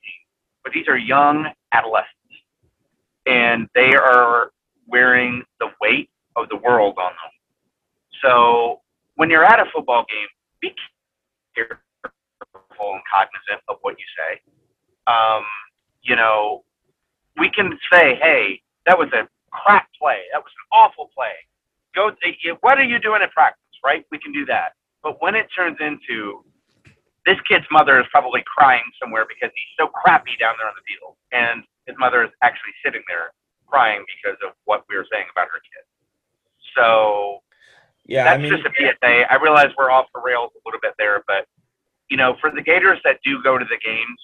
[0.64, 2.34] but these are young adolescents,
[3.26, 4.50] and they are
[4.88, 7.32] wearing the weight of the world on them.
[8.22, 8.80] So
[9.16, 10.28] when you're at a football game,
[10.60, 10.74] be
[11.54, 14.40] careful and cognizant of what you say.
[15.06, 15.44] Um,
[16.02, 16.64] you know,
[17.36, 20.22] we can say, "Hey, that was a crap play.
[20.32, 21.32] That was an awful play."
[21.94, 22.10] Go.
[22.60, 23.60] What are you doing in practice?
[23.84, 24.04] right?
[24.10, 24.72] We can do that.
[25.02, 26.42] But when it turns into
[27.26, 30.84] this kid's mother is probably crying somewhere because he's so crappy down there on the
[30.88, 33.32] field, and his mother is actually sitting there
[33.66, 35.84] crying because of what we were saying about her kid.
[36.76, 37.38] So
[38.06, 39.32] Yeah, that's I mean, just a PSA.
[39.32, 41.46] I realize we're off the rails a little bit there, but
[42.10, 44.18] you know, for the Gators that do go to the games,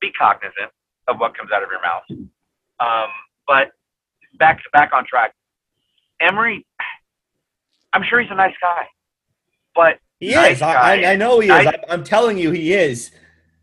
[0.00, 0.70] be cognizant
[1.08, 2.04] of what comes out of your mouth.
[2.80, 3.08] Um,
[3.46, 3.72] but
[4.38, 5.34] back back on track.
[6.20, 6.66] Emory,
[7.92, 8.86] I'm sure he's a nice guy,
[9.74, 10.62] but he nice is.
[10.62, 11.74] I, I know he Nice- is.
[11.88, 13.10] I'm telling you, he is.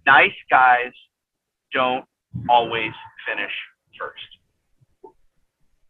[0.07, 0.91] nice guys
[1.71, 2.05] don't
[2.49, 2.91] always
[3.27, 3.51] finish
[3.99, 4.36] first.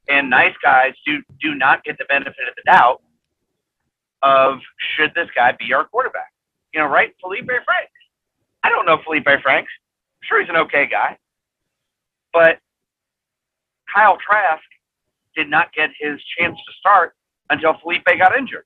[0.10, 3.02] And nice guys do do not get the benefit of the doubt
[4.22, 4.60] of
[4.96, 6.32] should this guy be our quarterback?
[6.74, 7.14] You know, right?
[7.22, 7.92] Felipe Franks.
[8.64, 9.72] I don't know Felipe Franks.
[10.22, 11.18] I'm sure he's an okay guy.
[12.34, 12.60] But
[13.94, 14.64] Kyle Trask
[15.36, 17.14] did not get his chance to start
[17.50, 18.66] until Felipe got injured.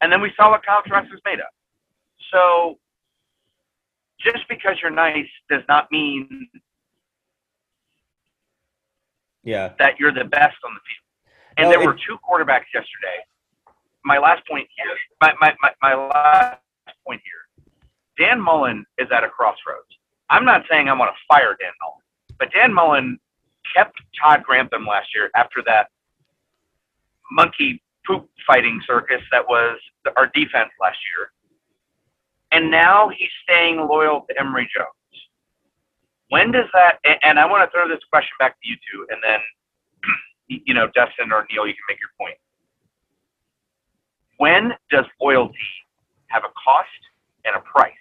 [0.00, 1.46] And then we saw what Kyle Trask was made of.
[2.32, 2.78] So
[4.20, 6.48] just because you're nice does not mean
[9.44, 9.72] Yeah.
[9.78, 11.04] that you're the best on the field.
[11.56, 13.18] And No, there it- were two quarterbacks yesterday.
[14.04, 16.60] My last point here, my, my, my, my last
[17.06, 17.66] point here.
[18.16, 19.86] Dan Mullen is at a crossroads.
[20.30, 22.02] I'm not saying I want to fire Dan Mullen,
[22.38, 23.18] but Dan Mullen
[23.74, 25.88] kept Todd Grantham last year after that
[27.30, 29.78] monkey poop fighting circus that was
[30.16, 31.30] our defense last year.
[32.50, 34.88] And now he's staying loyal to Emory Jones.
[36.28, 39.22] When does that, and- I want to throw this question back to you two, and
[39.22, 39.40] then,
[40.48, 42.36] you know, Dustin or Neil, you can make your point.
[44.38, 45.58] When does loyalty
[46.28, 46.88] have a cost
[47.44, 47.92] and a price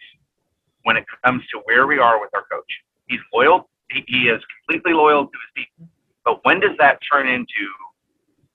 [0.84, 2.72] when it comes to where we are with our coach?
[3.08, 5.90] He's loyal, he, is completely loyal to his team.
[6.26, 7.66] But when does that turn into,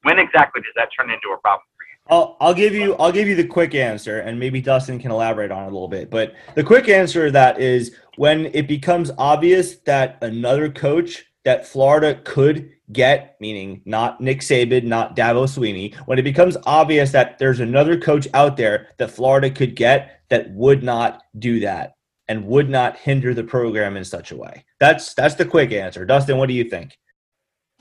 [0.03, 1.67] when exactly does that turn into a problem?
[2.09, 5.51] I'll, I'll give you I'll give you the quick answer, and maybe Dustin can elaborate
[5.51, 6.11] on it a little bit.
[6.11, 11.67] But the quick answer to that is when it becomes obvious that another coach that
[11.67, 17.39] Florida could get, meaning not Nick Saban, not Dabo Swinney, when it becomes obvious that
[17.39, 21.95] there's another coach out there that Florida could get that would not do that
[22.29, 24.65] and would not hinder the program in such a way.
[24.81, 26.05] That's that's the quick answer.
[26.05, 26.99] Dustin, what do you think?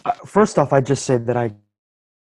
[0.06, 1.52] Uh, first off, I just say that I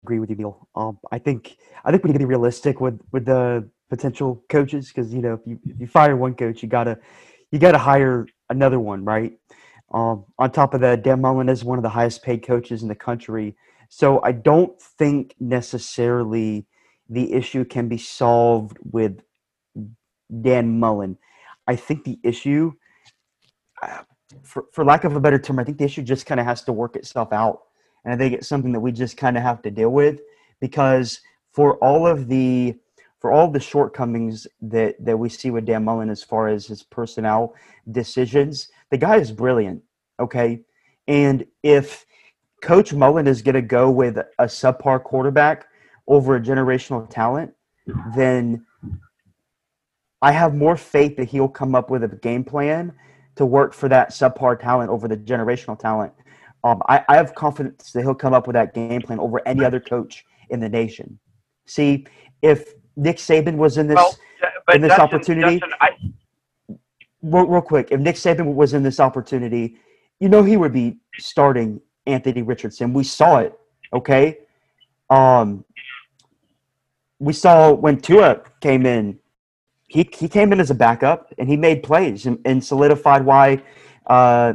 [0.06, 0.68] agree with you, Neil.
[0.76, 4.90] Um, I think I think we need to be realistic with with the potential coaches
[4.90, 7.00] because you know if you if you fire one coach, you gotta
[7.52, 9.34] you gotta hire another one, right?
[9.92, 12.88] Um, on top of that, Dan Mullen is one of the highest paid coaches in
[12.88, 13.56] the country,
[13.90, 16.68] so I don't think necessarily
[17.10, 19.22] the issue can be solved with
[20.42, 21.18] Dan Mullen.
[21.68, 22.74] I think the issue,
[23.82, 24.04] uh,
[24.44, 26.64] for for lack of a better term, I think the issue just kind of has
[26.66, 27.62] to work itself out.
[28.06, 30.22] And I think it's something that we just kind of have to deal with
[30.62, 31.20] because
[31.52, 32.76] for all of the
[33.20, 36.84] for all the shortcomings that that we see with Dan Mullen as far as his
[36.84, 37.56] personnel
[37.92, 39.82] decisions, the guy is brilliant.
[40.20, 40.62] Okay,
[41.08, 42.06] and if
[42.62, 45.66] Coach Mullen is going to go with a subpar quarterback
[46.08, 47.54] over a generational talent,
[48.16, 48.66] then
[50.22, 52.94] I have more faith that he'll come up with a game plan
[53.36, 56.14] to work for that subpar talent over the generational talent.
[56.66, 59.64] Um, I, I have confidence that he'll come up with that game plan over any
[59.64, 61.20] other coach in the nation.
[61.68, 62.08] See,
[62.42, 64.16] if Nick Saban was in this, Well,
[64.74, 65.90] in this Dustin- opportunity- Dustin, I,
[67.22, 69.78] real, real quick, if Nick Saban was in this opportunity,
[70.20, 72.94] you know he would be starting Anthony Richardson.
[72.94, 73.54] We saw it,
[73.94, 74.40] okay?
[75.12, 75.66] Um,
[77.20, 79.20] we saw when Tua came in,
[79.88, 83.62] he, he came in as a backup and he made plays and, and solidified why
[84.08, 84.54] uh,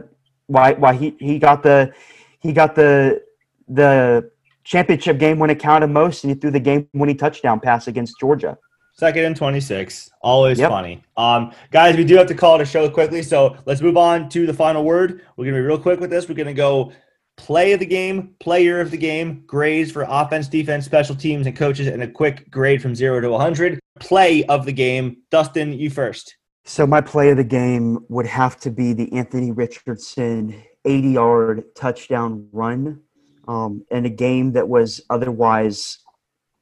[0.51, 1.93] why why he, he got the
[2.41, 3.23] he got the
[3.69, 4.31] the
[4.65, 8.19] championship game when it counted most and he threw the game winning touchdown pass against
[8.19, 8.59] Georgia.
[8.95, 10.11] Second and 26.
[10.21, 10.69] Always Yep.
[10.69, 11.03] funny.
[11.17, 14.29] Um, guys, we do have to call it a show quickly, so let's move on
[14.31, 15.23] to the final word.
[15.37, 16.29] We're going to be real quick with this.
[16.29, 16.93] We're going to go
[17.37, 21.57] play of the game, player of the game, grades for offense, defense, special teams, and
[21.57, 23.79] coaches, and a quick grade from zero to 100.
[24.01, 25.19] Play of the game.
[25.31, 26.37] Dustin, you first.
[26.71, 32.47] So my play of the game would have to be the Anthony Richardson 80-yard touchdown
[32.53, 33.01] run,
[33.49, 35.99] um, in a game that was otherwise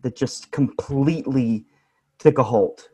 [0.00, 1.66] that just completely
[2.18, 2.88] took a halt.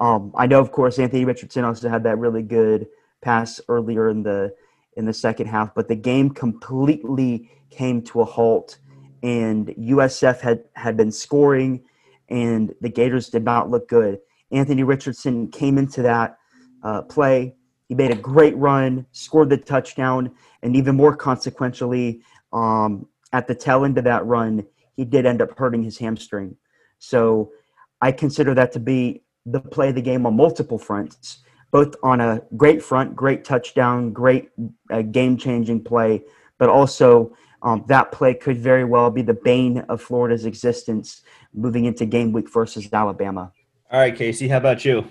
[0.00, 2.86] Um, I know, of course, Anthony Richardson also had that really good
[3.20, 4.54] pass earlier in the
[4.96, 8.78] in the second half, but the game completely came to a halt,
[9.22, 11.84] and USF had had been scoring,
[12.30, 14.18] and the Gators did not look good.
[14.50, 16.38] Anthony Richardson came into that
[16.84, 17.54] uh, play.
[17.88, 20.30] He made a great run, scored the touchdown,
[20.62, 22.22] and even more consequentially,
[22.52, 24.64] um, at the tail end of that run,
[24.96, 26.56] he did end up hurting his hamstring.
[26.98, 27.52] So
[28.00, 31.38] I consider that to be the play of the game on multiple fronts,
[31.72, 34.50] both on a great front, great touchdown, great
[34.90, 36.22] uh, game changing play,
[36.58, 41.22] but also um, that play could very well be the bane of Florida's existence
[41.52, 43.52] moving into game week versus Alabama.
[43.90, 45.04] All right, Casey, how about you?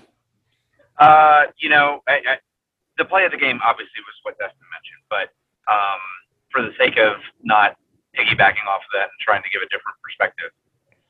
[0.98, 2.36] Uh, you know, I, I,
[2.98, 5.28] the play of the game obviously was what Dustin mentioned, but
[5.70, 6.00] um,
[6.50, 7.76] for the sake of not
[8.16, 10.50] piggybacking off of that and trying to give a different perspective,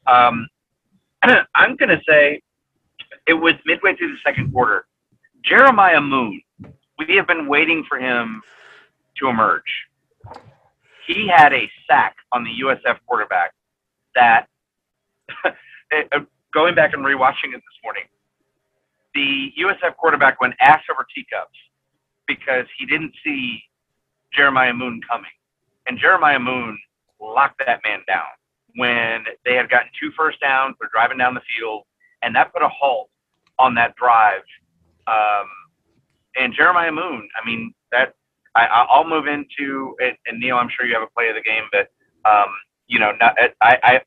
[0.07, 0.49] um,
[1.55, 2.41] I'm going to say
[3.27, 4.87] it was midway through the second quarter.
[5.45, 6.41] Jeremiah Moon,
[6.99, 8.41] we have been waiting for him
[9.19, 9.63] to emerge.
[11.07, 13.53] He had a sack on the USF quarterback
[14.15, 14.47] that,
[15.45, 15.51] uh,
[16.55, 18.05] going back and rewatching it this morning,
[19.15, 21.59] the USF quarterback went ass over teacups
[22.27, 23.63] because he didn't see
[24.33, 25.31] Jeremiah Moon coming.
[25.87, 26.79] And Jeremiah Moon
[27.21, 28.25] locked that man down
[28.77, 31.85] when they had gotten two first downs, they're driving down the field,
[32.23, 33.09] and that put a halt
[33.59, 34.43] on that drive.
[35.07, 35.47] Um,
[36.37, 38.15] and Jeremiah Moon, I mean, that
[38.57, 40.17] I, I'll move into it.
[40.27, 41.89] And Neil, I'm sure you have a play of the game, but
[42.29, 42.49] um,
[42.87, 44.01] you know, not, I, I,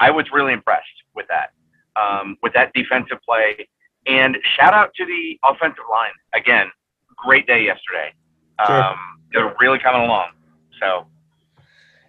[0.00, 1.50] I was really impressed with that,
[2.00, 3.68] um, with that defensive play.
[4.06, 6.70] And shout out to the offensive line again.
[7.16, 8.12] Great day yesterday.
[8.66, 8.82] Sure.
[8.82, 8.96] Um,
[9.32, 10.30] they're really coming along.
[10.80, 11.06] So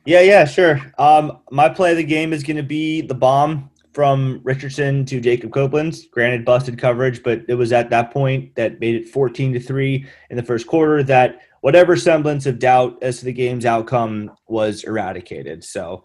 [0.06, 0.80] Yeah, yeah, sure.
[0.98, 5.20] Um, my play of the game is going to be the bomb from Richardson to
[5.20, 5.98] Jacob Copeland.
[6.12, 10.06] Granted, busted coverage, but it was at that point that made it 14 to three
[10.30, 14.84] in the first quarter that whatever semblance of doubt as to the game's outcome was
[14.84, 15.64] eradicated.
[15.64, 16.04] So,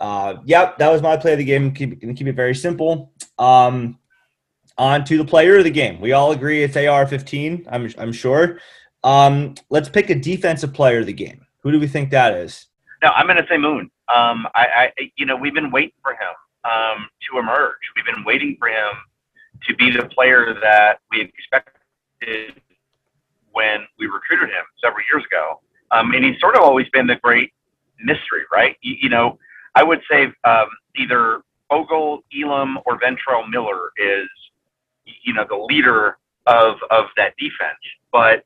[0.00, 1.72] uh, yep, that was my play of the game.
[1.74, 3.12] Keep, keep it very simple.
[3.38, 3.98] Um,
[4.76, 6.00] on to the player of the game.
[6.00, 7.66] We all agree it's AR-15.
[7.70, 8.58] I'm I'm sure.
[9.02, 11.46] Um, let's pick a defensive player of the game.
[11.58, 12.66] Who do we think that is?
[13.02, 13.90] No, I'm going to say Moon.
[14.14, 17.76] Um, I, I, you know, we've been waiting for him um, to emerge.
[17.96, 18.92] We've been waiting for him
[19.66, 22.60] to be the player that we expected
[23.52, 25.60] when we recruited him several years ago.
[25.90, 27.52] Um, and he's sort of always been the great
[28.00, 28.76] mystery, right?
[28.82, 29.38] You, you know,
[29.74, 34.28] I would say um, either Bogle, Elam, or Ventrell Miller is,
[35.22, 37.78] you know, the leader of of that defense.
[38.12, 38.44] But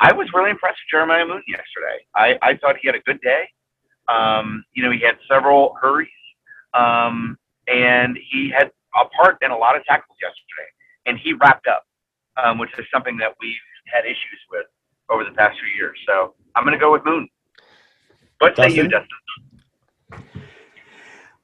[0.00, 2.04] I was really impressed with Jeremiah Moon yesterday.
[2.14, 3.44] I, I thought he had a good day.
[4.08, 6.08] Um, you know, he had several hurries,
[6.74, 7.38] um,
[7.68, 10.68] and he had a part in a lot of tackles yesterday,
[11.06, 11.84] and he wrapped up,
[12.42, 13.56] um, which is something that we've
[13.86, 14.66] had issues with
[15.10, 15.98] over the past few years.
[16.06, 17.28] So I'm going to go with Moon.
[18.40, 19.08] What say you, Dustin?
[20.10, 20.34] Justin?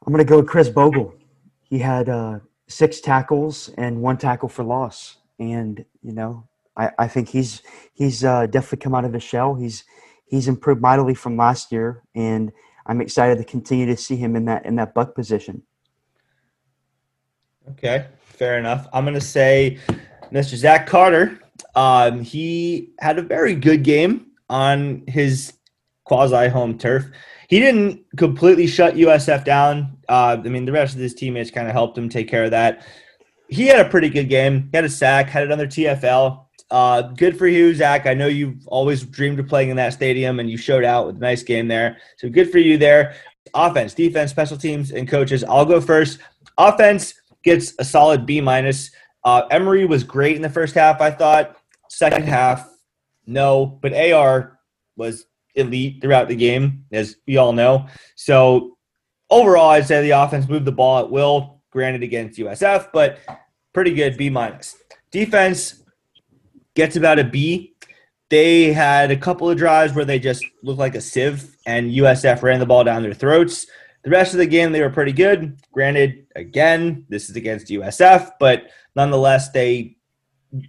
[0.06, 1.14] I'm going to go with Khris Bogle.
[1.62, 2.40] He had uh,
[2.70, 7.62] six tackles and one tackle for loss, and you know I, I think he's
[7.92, 9.54] he's uh, definitely come out of his shell.
[9.54, 9.84] He's
[10.26, 12.52] he's improved mightily from last year, and
[12.86, 15.62] I'm excited to continue to see him in that in that buck position.
[17.70, 18.88] Okay, fair enough.
[18.92, 19.78] I'm going to say
[20.32, 20.56] Mr.
[20.56, 21.38] Zach Carter.
[21.74, 25.52] Um, he had a very good game on his
[26.04, 27.10] quasi home turf.
[27.50, 29.98] He didn't completely shut USF down.
[30.08, 32.52] Uh, I mean, the rest of his teammates kind of helped him take care of
[32.52, 32.86] that.
[33.48, 34.68] He had a pretty good game.
[34.70, 36.44] He had a sack, had another TFL.
[36.70, 38.06] Uh, good for you, Zach.
[38.06, 41.16] I know you've always dreamed of playing in that stadium, and you showed out with
[41.16, 41.96] a nice game there.
[42.18, 43.16] So good for you there.
[43.52, 45.42] Offense, defense, special teams, and coaches.
[45.42, 46.20] I'll go first.
[46.56, 48.92] Offense gets a solid B minus.
[49.24, 51.00] Uh, Emory was great in the first half.
[51.00, 51.56] I thought.
[51.88, 52.70] Second half,
[53.26, 54.60] no, but AR
[54.96, 57.86] was elite throughout the game, as we all know.
[58.16, 58.76] So
[59.30, 61.60] overall, I'd say the offense moved the ball at will.
[61.72, 63.20] Granted against USF, but
[63.72, 64.76] pretty good B minus.
[65.12, 65.84] Defense
[66.74, 67.74] gets about a B.
[68.28, 72.42] They had a couple of drives where they just looked like a sieve, and USF
[72.42, 73.66] ran the ball down their throats.
[74.02, 75.60] The rest of the game, they were pretty good.
[75.72, 79.96] Granted, again, this is against USF, but nonetheless, they,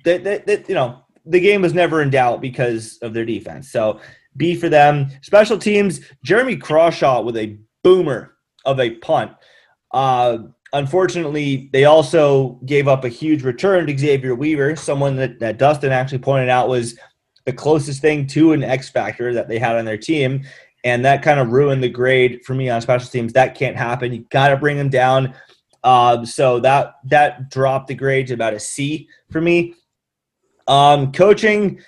[0.04, 3.72] they, they, they, you know, the game was never in doubt because of their defense.
[3.72, 4.02] So
[4.38, 5.10] B for them.
[5.22, 9.32] Special teams, Jeremy Crawshaw with a boomer of a punt.
[9.92, 10.40] Uh,
[10.74, 15.92] unfortunately, they also gave up a huge return to Xavier Weaver, someone that, that Dustin
[15.92, 16.98] actually pointed out was
[17.46, 20.44] the closest thing to an X factor that they had on their team.
[20.84, 23.34] And that kind of ruined the grade for me on special teams.
[23.34, 24.14] That can't happen.
[24.14, 25.34] You got to bring them down.
[25.84, 29.76] Um, so that that dropped the grade to about a C for me.
[30.68, 31.82] Um, coaching,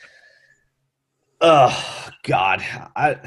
[1.44, 2.64] oh God,
[2.96, 3.18] I,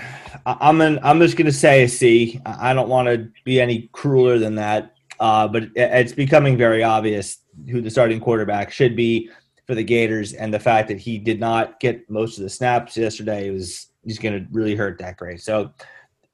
[0.47, 2.41] I'm an, I'm just gonna say a C.
[2.47, 7.39] I don't want to be any crueler than that, uh, but it's becoming very obvious
[7.71, 9.31] who the starting quarterback should be
[9.67, 12.97] for the Gators, and the fact that he did not get most of the snaps
[12.97, 15.41] yesterday was just gonna really hurt that grade.
[15.41, 15.73] So,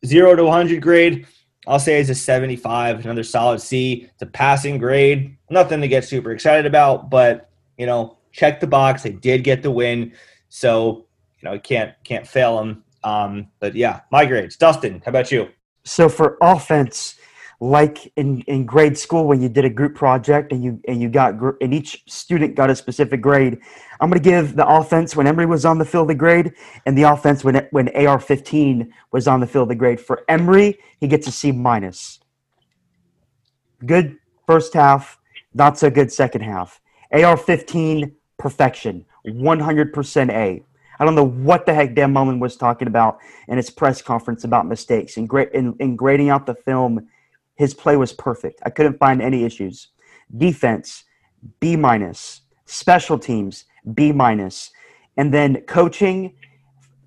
[0.06, 1.26] zero to 100 grade.
[1.66, 4.08] I'll say it's a 75, another solid C.
[4.12, 5.36] It's a passing grade.
[5.48, 9.02] Nothing to get super excited about, but you know, check the box.
[9.02, 10.12] They did get the win,
[10.48, 11.06] so
[11.42, 12.84] you know, can't can't fail them.
[13.04, 14.56] Um, but yeah, my grades.
[14.56, 15.48] Dustin, how about you?
[15.84, 17.16] So for offense,
[17.60, 21.08] like in, in grade school when you did a group project and you and you
[21.08, 23.58] got gr- and each student got a specific grade,
[24.00, 26.52] I'm going to give the offense when Emory was on the field the grade,
[26.86, 30.00] and the offense when when AR15 was on the field the grade.
[30.00, 32.20] For Emory, he gets a C minus.
[33.84, 34.16] Good
[34.46, 35.18] first half,
[35.54, 36.80] not so good second half.
[37.12, 40.62] AR15 perfection, 100% A.
[41.02, 44.44] I don't know what the heck Dan Mullen was talking about in his press conference
[44.44, 45.18] about mistakes.
[45.26, 47.08] Gra- in, in grading out the film,
[47.56, 48.62] his play was perfect.
[48.64, 49.88] I couldn't find any issues.
[50.36, 51.02] Defense,
[51.58, 52.42] B minus.
[52.66, 54.70] Special teams, B minus.
[55.16, 56.36] And then coaching,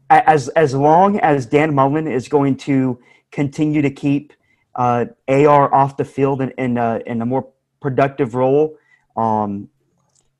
[0.10, 3.00] as as long as Dan Mullen is going to
[3.32, 4.34] continue to keep
[4.76, 7.48] uh, AR off the field in in, uh, in a more
[7.80, 8.76] productive role,
[9.16, 9.70] um,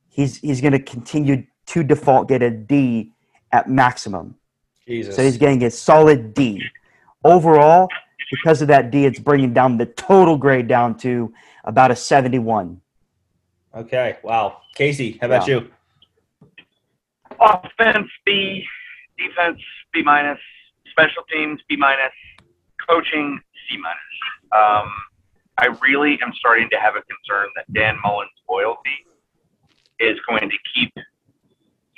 [0.10, 3.14] he's he's going to continue to default get a D
[3.56, 4.36] at maximum.
[4.86, 5.16] Jesus.
[5.16, 6.62] So he's getting a solid D.
[7.24, 7.88] Overall,
[8.30, 11.34] because of that D, it's bringing down the total grade down to
[11.64, 12.82] about a 71.
[13.74, 14.18] Okay.
[14.24, 14.62] Wow.
[14.76, 15.56] Casey, how about Yeah.
[15.56, 15.72] you?
[17.40, 18.64] Offense B,
[19.18, 19.60] defense
[19.94, 20.40] B minus,
[20.92, 22.14] special teams B minus,
[22.88, 24.16] coaching C minus.
[24.52, 24.92] Um,
[25.58, 28.98] I really am starting to have a concern that Dan Mullen's loyalty
[30.00, 30.94] is going to keep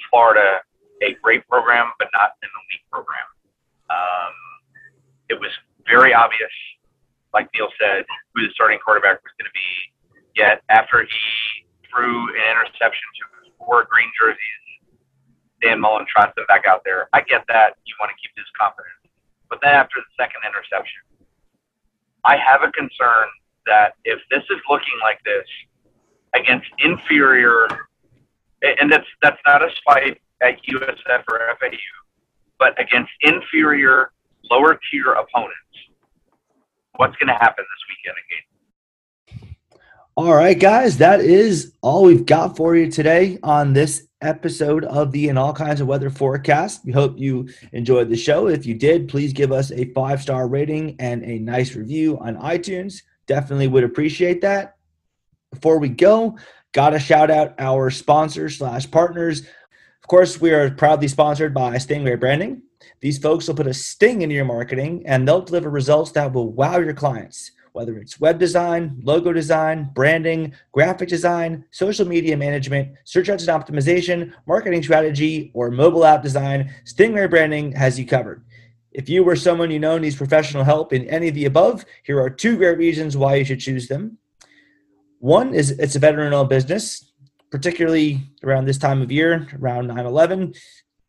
[0.09, 0.61] Florida
[1.01, 3.27] a great program, but not an elite program.
[3.89, 4.33] Um,
[5.29, 5.51] it was
[5.87, 6.51] very obvious,
[7.33, 9.69] like Neil said, who the starting quarterback was going to be.
[10.35, 14.65] Yet after he threw an interception to four green jerseys,
[15.61, 17.09] Dan Mullen trots them back out there.
[17.13, 19.01] I get that you want to keep his confidence,
[19.49, 21.01] but then after the second interception,
[22.23, 23.27] I have a concern
[23.65, 25.47] that if this is looking like this
[26.35, 27.67] against inferior,
[28.61, 31.77] and that's that's not a slight at USF or FAU,
[32.59, 34.11] but against inferior,
[34.49, 35.55] lower tier opponents,
[36.97, 39.55] what's going to happen this weekend again?
[40.15, 45.11] All right, guys, that is all we've got for you today on this episode of
[45.11, 46.83] the In All Kinds of Weather Forecast.
[46.83, 48.47] We hope you enjoyed the show.
[48.47, 52.35] If you did, please give us a five star rating and a nice review on
[52.37, 53.03] iTunes.
[53.27, 54.77] Definitely would appreciate that.
[55.51, 56.37] Before we go,
[56.73, 59.43] got to shout out our sponsors slash partners.
[60.07, 62.61] Of course, we are proudly sponsored by Stingray Branding.
[63.01, 66.49] These folks will put a sting into your marketing and they'll deliver results that will
[66.49, 72.95] wow your clients whether it's web design, logo design, branding, graphic design, social media management,
[73.03, 78.43] search engine optimization, marketing strategy, or mobile app design, Stingray Branding has you covered.
[78.93, 82.19] If you or someone you know needs professional help in any of the above, here
[82.21, 84.17] are two great reasons why you should choose them.
[85.19, 87.11] One is it's a veteran owned business,
[87.51, 90.53] particularly around this time of year, around 9 11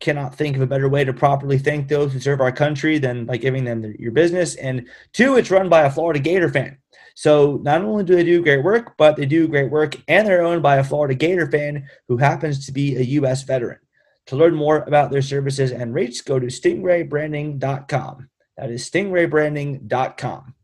[0.01, 3.24] cannot think of a better way to properly thank those who serve our country than
[3.24, 4.55] by giving them the, your business.
[4.55, 6.78] And two, it's run by a Florida Gator fan.
[7.14, 10.45] So not only do they do great work, but they do great work and they're
[10.45, 13.43] owned by a Florida Gator fan who happens to be a U.S.
[13.43, 13.78] veteran.
[14.26, 18.28] To learn more about their services and rates, go to stingraybranding.com.
[18.57, 20.55] That is stingraybranding.com.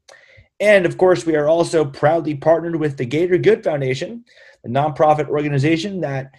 [0.60, 4.24] And of course, we are also proudly partnered with the Gator Good Foundation,
[4.64, 6.34] a nonprofit organization that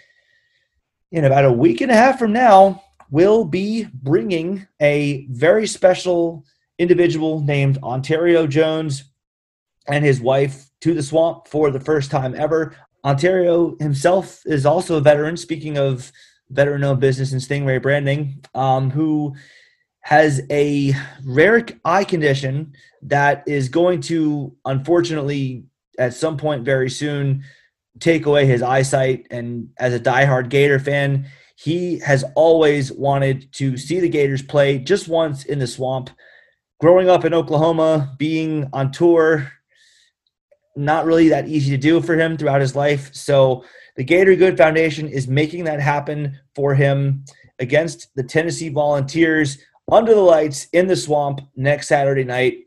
[1.11, 6.43] in about a week and a half from now will be bringing a very special
[6.79, 9.05] individual named Ontario Jones
[9.87, 12.75] and his wife to the swamp for the first time ever.
[13.03, 16.11] Ontario himself is also a veteran, speaking of
[16.49, 19.35] veteran owned business and Stingray branding, um, who
[20.01, 25.65] has a rare eye condition that is going to, unfortunately,
[25.97, 27.43] at some point very soon,
[27.99, 29.27] take away his eyesight.
[29.31, 34.77] And as a diehard Gator fan, he has always wanted to see the Gators play
[34.77, 36.09] just once in the swamp.
[36.81, 39.51] Growing up in Oklahoma, being on tour,
[40.75, 43.13] not really that easy to do for him throughout his life.
[43.15, 43.63] So
[43.95, 47.23] the Gator Good Foundation is making that happen for him
[47.59, 49.57] against the Tennessee Volunteers
[49.89, 52.64] under the lights in the swamp next Saturday night.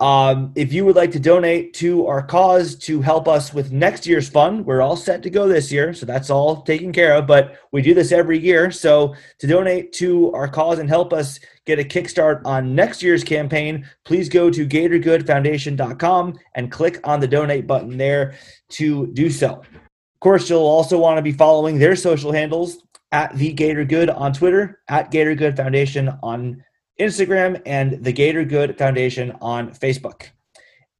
[0.00, 4.06] Um, if you would like to donate to our cause to help us with next
[4.06, 7.26] year's fund, we're all set to go this year, so that's all taken care of.
[7.26, 11.40] But we do this every year, so to donate to our cause and help us
[11.66, 17.28] get a kickstart on next year's campaign, please go to GatorGoodFoundation.com and click on the
[17.28, 18.36] donate button there
[18.70, 19.54] to do so.
[19.54, 22.78] Of course, you'll also want to be following their social handles
[23.10, 26.62] at the Gator Good on Twitter, at Gator Good Foundation on
[26.98, 30.28] Instagram, and the Gator Good Foundation on Facebook.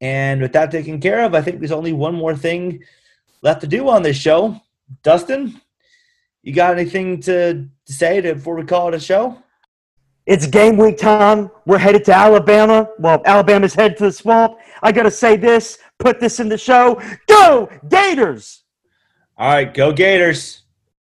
[0.01, 2.83] And with that taken care of, I think there's only one more thing
[3.41, 4.59] left to do on this show.
[5.03, 5.59] Dustin,
[6.41, 9.37] you got anything to say to, before we call it a show?
[10.25, 11.49] It's game week time.
[11.65, 12.87] We're headed to Alabama.
[12.99, 14.57] Well, Alabama's headed to the swamp.
[14.81, 17.01] I got to say this, put this in the show.
[17.27, 18.63] Go, Gators!
[19.37, 20.63] All right, go Gators.